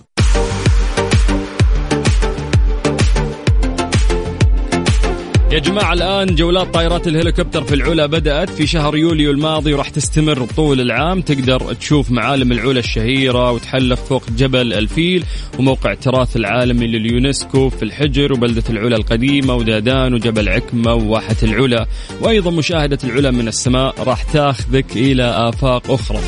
يا 5.54 5.60
جماعة 5.60 5.94
الآن 5.94 6.36
جولات 6.36 6.74
طائرات 6.74 7.08
الهليكوبتر 7.08 7.64
في 7.64 7.76
العلا 7.76 8.06
بدأت. 8.06 8.50
في 8.50 8.68
شهر 8.68 8.98
يوليو 8.98 9.32
الماضي 9.32 9.74
وراح 9.74 9.90
تستمر 9.90 10.46
طول 10.46 10.82
العام. 10.82 11.22
تقدر 11.22 11.74
تشوف 11.74 12.12
معالم 12.12 12.52
العلا 12.52 12.80
الشهيرة 12.80 13.52
وتحلق 13.52 13.98
فوق 13.98 14.30
جبل 14.30 14.74
الفيل 14.74 15.24
وموقع 15.60 15.92
التراث 15.92 16.36
العالمي 16.36 16.88
لليونسكو 16.88 17.70
في 17.70 17.84
الحجر 17.84 18.34
وبلدة 18.34 18.64
العلا 18.70 18.96
القديمة 18.96 19.56
ودادان 19.56 20.14
وجبل 20.14 20.50
عكمة 20.50 20.94
وواحة 20.94 21.36
العلا. 21.44 21.86
وأيضا 22.22 22.52
مشاهدة 22.52 22.98
العلا 23.04 23.32
من 23.32 23.48
السماء 23.48 23.96
راح 24.04 24.24
تاخذك 24.24 24.86
إلى 24.96 25.24
آفاق 25.24 25.92
أخرى. 25.92 26.20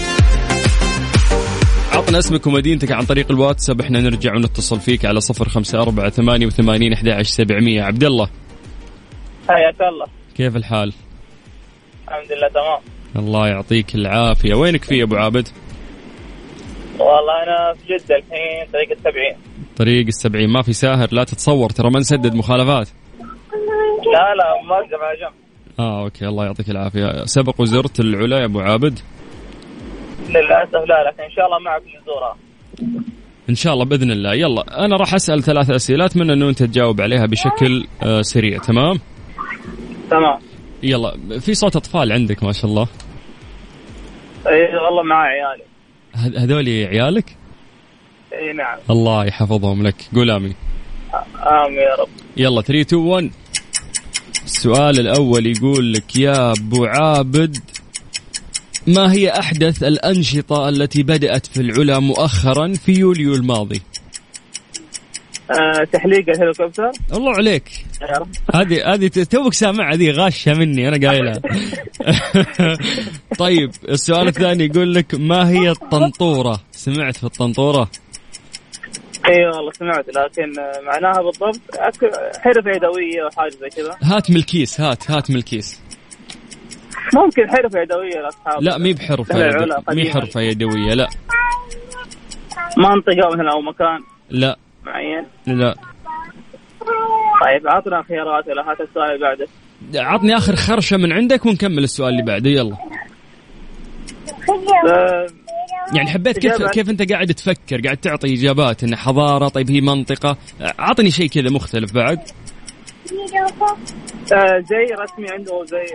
عطنا 1.91 2.19
اسمك 2.19 2.47
ومدينتك 2.47 2.91
عن 2.91 3.05
طريق 3.05 3.31
الواتساب. 3.31 3.81
إحنا 3.81 4.01
نرجع 4.01 4.35
ونتصل 4.35 4.79
فيك 4.79 5.05
على 5.05 5.21
صفر 5.21 5.49
خمسة 5.49 5.81
أربعة 5.81 6.09
ثمانية 6.09 6.45
وثمانين 6.45 6.93
أحد 6.93 7.07
عبد 7.81 8.03
الله. 8.03 8.44
حياك 9.49 9.81
الله. 9.81 10.05
كيف 10.35 10.55
الحال؟ 10.55 10.93
الحمد 12.07 12.31
لله 12.31 12.47
تمام. 12.47 12.79
الله 13.15 13.47
يعطيك 13.47 13.95
العافية. 13.95 14.55
وينك 14.55 14.83
في 14.83 15.03
أبو 15.03 15.15
عابد؟ 15.15 15.47
والله 16.99 17.43
أنا 17.43 17.73
في 17.73 17.93
جدة 17.93 18.15
الحين 18.15 18.71
طريق 18.73 18.91
السبعين. 18.91 19.35
طريق 19.77 20.07
السبعين. 20.07 20.49
ما 20.49 20.61
في 20.61 20.73
ساهر 20.73 21.07
لا 21.11 21.23
تتصور. 21.23 21.69
ترى 21.69 21.89
ما 21.89 21.99
نسدد 21.99 22.35
مخالفات. 22.35 22.89
لا 24.13 24.35
لا 24.35 24.63
ما 24.69 24.75
أقدر 24.75 25.03
على 25.03 25.19
جنب. 25.19 25.33
آه 25.79 26.03
أوكي. 26.03 26.27
الله 26.27 26.45
يعطيك 26.45 26.69
العافية. 26.69 27.25
سبق 27.25 27.61
وزرت 27.61 27.99
العلا 27.99 28.39
يا 28.39 28.45
أبو 28.45 28.59
عابد؟ 28.59 28.99
للأسف 30.29 30.75
لا 30.75 31.03
لكن 31.07 31.23
إن 31.23 31.31
شاء 31.31 31.45
الله 31.45 31.59
معك 31.59 31.81
نزورها 32.01 32.35
إن 33.49 33.55
شاء 33.55 33.73
الله 33.73 33.85
بإذن 33.85 34.11
الله. 34.11 34.33
يلا 34.33 34.85
أنا 34.85 34.95
راح 34.97 35.13
أسأل 35.13 35.43
ثلاث 35.43 35.69
أسئلة. 35.69 36.05
أتمنى 36.05 36.33
إنه 36.33 36.49
أنت 36.49 36.63
تجاوب 36.63 37.01
عليها 37.01 37.25
بشكل 37.25 37.87
آه 38.03 38.21
سريع. 38.21 38.57
تمام؟ 38.57 38.99
تمام. 40.11 40.39
يلا 40.83 41.39
في 41.39 41.53
صوت 41.53 41.75
أطفال 41.75 42.11
عندك 42.11 42.43
ما 42.43 42.51
شاء 42.51 42.65
الله. 42.65 42.87
إي 44.47 44.75
والله 44.75 45.03
معي 45.03 45.29
عيالي. 45.41 45.63
هذ- 46.15 46.37
هذول 46.39 46.67
عيالك؟ 46.69 47.35
إي 48.33 48.53
نعم. 48.53 48.77
الله 48.89 49.25
يحفظهم 49.25 49.87
لك. 49.87 49.95
قول 50.15 50.29
آمين. 50.31 50.55
آمين 51.47 51.77
يا 51.79 51.95
رب. 51.99 52.07
يلا 52.37 52.61
3 52.61 52.81
2 52.81 53.01
1 53.01 53.31
السؤال 54.45 54.99
الأول 54.99 55.45
يقول 55.47 55.93
لك 55.93 56.15
يا 56.15 56.51
أبو 56.51 56.85
عابد 56.85 57.57
ما 58.87 59.11
هي 59.13 59.29
أحدث 59.39 59.83
الأنشطة 59.83 60.69
التي 60.69 61.03
بدأت 61.03 61.45
في 61.45 61.61
العلا 61.61 61.99
مؤخرا 61.99 62.73
في 62.73 62.91
يوليو 62.91 63.33
الماضي؟ 63.35 63.81
تحليق 65.91 66.29
الهليكوبتر؟ 66.29 66.91
الله 67.13 67.31
عليك. 67.37 67.85
هذه 68.53 68.93
هذه 68.93 69.07
توك 69.07 69.53
سامعها 69.53 69.93
هذه 69.93 70.11
غاشة 70.11 70.53
مني 70.53 70.87
أنا 70.87 71.07
قايلها. 71.07 71.41
طيب 73.39 73.71
السؤال 73.89 74.27
الثاني 74.27 74.65
يقول 74.65 74.93
لك 74.93 75.15
ما 75.15 75.49
هي 75.49 75.69
الطنطورة؟ 75.69 76.59
سمعت 76.71 77.17
في 77.17 77.23
الطنطورة؟ 77.23 77.89
إي 79.27 79.45
والله 79.45 79.71
سمعت 79.71 80.05
لكن 80.07 80.59
آه، 80.59 80.81
معناها 80.81 81.21
بالضبط 81.21 81.61
حرفه 82.43 82.69
يدويه 82.75 83.23
وحاجه 83.25 83.49
زي 83.49 83.69
كذا. 83.69 83.97
هات 84.03 84.31
من 84.31 84.37
الكيس 84.37 84.81
هات 84.81 85.11
هات 85.11 85.31
من 85.31 85.37
الكيس. 85.37 85.81
ممكن 87.15 87.49
حرفه 87.49 87.79
يدويه 87.79 88.21
لاصحاب 88.21 88.63
لا 88.63 88.77
مي 88.77 88.93
لا، 88.93 89.65
مي 89.65 89.81
قديمة. 89.87 90.13
حرفة 90.13 90.41
يدوية 90.41 90.93
لا. 90.93 91.09
منطقة 92.77 93.29
مثلا 93.33 93.51
أو 93.51 93.61
مكان. 93.61 93.99
لا. 94.29 94.57
معين؟ 94.85 95.25
لا. 95.47 95.75
طيب 97.43 97.67
عطنا 97.67 98.03
خيارات 98.03 98.47
ولا 98.47 98.71
هات 98.71 98.81
السؤال 98.81 99.11
اللي 99.11 99.19
بعده. 99.19 99.47
عطني 99.95 100.37
آخر 100.37 100.55
خرشة 100.55 100.97
من 100.97 101.13
عندك 101.13 101.45
ونكمل 101.45 101.83
السؤال 101.83 102.09
اللي 102.09 102.23
بعده. 102.23 102.49
يلا. 102.49 102.77
يعني 105.93 106.09
حبيت 106.09 106.39
كيف. 106.39 106.63
كيف 106.63 106.89
أنت 106.89 107.11
قاعد 107.11 107.27
تفكر 107.27 107.81
قاعد 107.81 107.97
تعطي 107.97 108.33
إجابات 108.33 108.83
إن 108.83 108.95
حضارة 108.95 109.47
طيب 109.47 109.71
هي 109.71 109.81
منطقة. 109.81 110.37
عطني 110.79 111.11
شيء 111.11 111.29
كذا 111.29 111.49
مختلف 111.49 111.93
بعد. 111.93 112.19
آه، 114.33 114.59
زي 114.59 114.95
رسمي 114.99 115.29
عنده 115.31 115.65
زي 115.65 115.85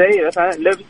زي 0.00 0.26
مثلا 0.26 0.50
لبس. 0.70 0.84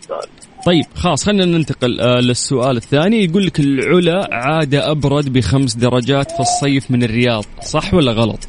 طيب 0.67 0.85
خلاص 0.95 1.25
خلينا 1.25 1.45
ننتقل 1.45 2.01
آه 2.01 2.21
للسؤال 2.21 2.77
الثاني. 2.77 3.25
يقول 3.25 3.47
لك 3.47 3.61
العلا 3.61 4.29
عادة 4.33 4.91
أبرد 4.91 5.33
بخمس 5.33 5.75
درجات 5.75 6.31
في 6.31 6.41
الصيف 6.41 6.91
من 6.91 7.03
الرياض. 7.03 7.45
صح 7.63 7.95
ولا 7.95 8.13
غلط؟ 8.13 8.49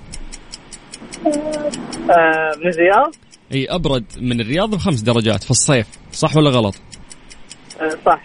آه، 1.26 2.52
من 2.64 2.70
الرياض؟ 2.70 3.16
إي 3.54 3.68
أبرد 3.70 4.06
من 4.22 4.42
الرياض 4.42 4.76
بخمس 4.76 5.02
درجات 5.02 5.44
في 5.44 5.52
الصيف. 5.52 5.88
صح 6.14 6.38
ولا 6.38 6.50
غلط؟ 6.50 6.76
آه، 7.82 7.98
صح. 8.06 8.22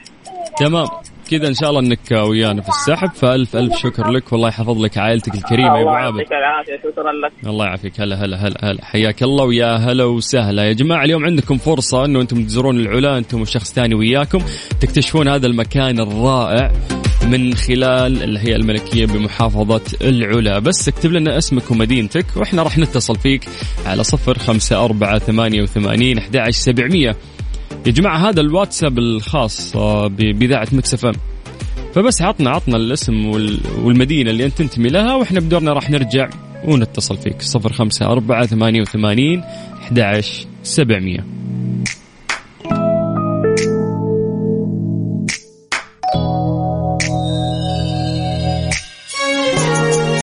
تمام. 0.59 0.87
كذا 1.31 1.49
إن 1.49 1.55
شاء 1.55 1.71
الله 1.71 1.81
إنك 1.81 2.11
ويانا 2.13 2.63
في 2.63 2.69
السحب. 2.69 3.09
فألف 3.15 3.57
ألف 3.57 3.77
شكر 3.79 4.11
لك. 4.11 4.33
والله 4.33 4.49
يحفظ 4.49 4.81
لك 4.83 4.99
عائلتك 4.99 5.35
الكريمة 5.35 5.69
يا 5.69 5.73
أبو 5.73 5.81
الله 5.81 5.97
عابد. 5.97 6.17
يعطيك 6.17 6.33
العافية. 6.33 6.91
شكرا 6.91 7.13
لك. 7.13 7.33
الله 7.47 7.65
يعافيك. 7.67 8.01
هلا 8.01 8.25
هلا 8.25 8.37
هلا 8.37 8.71
هلا. 8.71 8.85
حياك 8.85 9.23
الله 9.23 9.45
ويا 9.45 9.77
هلا 9.77 10.05
وسهلا. 10.05 10.65
يا 10.65 10.73
جماعة 10.73 11.05
اليوم 11.05 11.25
عندكم 11.25 11.59
فرصة 11.59 12.05
إنه 12.05 12.21
أنتم 12.21 12.45
تزورون 12.45 12.81
العلا 12.81 13.19
أنتم 13.19 13.41
وشخص 13.41 13.73
ثاني 13.73 13.95
وياكم. 13.95 14.39
تكتشفون 14.81 15.29
هذا 15.29 15.47
المكان 15.47 16.01
الرائع 16.01 16.73
من 17.27 17.55
خلال 17.55 18.23
الهيئة 18.23 18.57
الملكية 18.57 19.07
بمحافظة 19.07 19.83
العلا. 20.03 20.59
بس 20.59 20.89
اكتب 20.89 21.13
لنا 21.13 21.39
اسمك 21.39 21.71
ومدينتك 21.71 22.27
وإحنا 22.37 22.63
راح 22.63 22.79
نتصل 22.79 23.17
فيك 23.17 23.49
على 23.87 24.05
صفر 24.05 24.39
خمسة 24.39 24.85
أربعة 24.85 25.19
ثمانية 25.19 25.63
وثمانين 25.63 26.19
أحد 26.19 26.51
سبعمية. 26.51 27.17
يا 27.87 27.93
جماعة 27.93 28.29
هذا 28.29 28.41
الواتساب 28.41 28.99
الخاص 28.99 29.77
آه، 29.77 30.07
ب- 30.07 30.17
بإذاعة 30.17 30.69
مكسف 30.73 31.07
ام. 31.07 31.13
فبس 31.95 32.23
عطنا 32.23 32.51
عطنا 32.51 32.77
الاسم 32.77 33.27
وال- 33.27 33.61
والمدينة 33.85 34.31
اللي 34.31 34.45
أنت 34.45 34.59
تنتمي 34.59 34.89
لها 34.89 35.15
وإحنا 35.15 35.41
بدورنا 35.41 35.73
راح 35.73 35.91
نرجع 35.91 36.29
ونتصل 36.65 37.17
فيك. 37.17 37.43
صفر 37.43 37.73
خمسة 37.73 38.07
أربعة 38.07 38.47
ثمانية 38.47 38.81
وثمانين 38.81 39.41
أحد 39.83 39.99
سبعمية. 40.63 41.25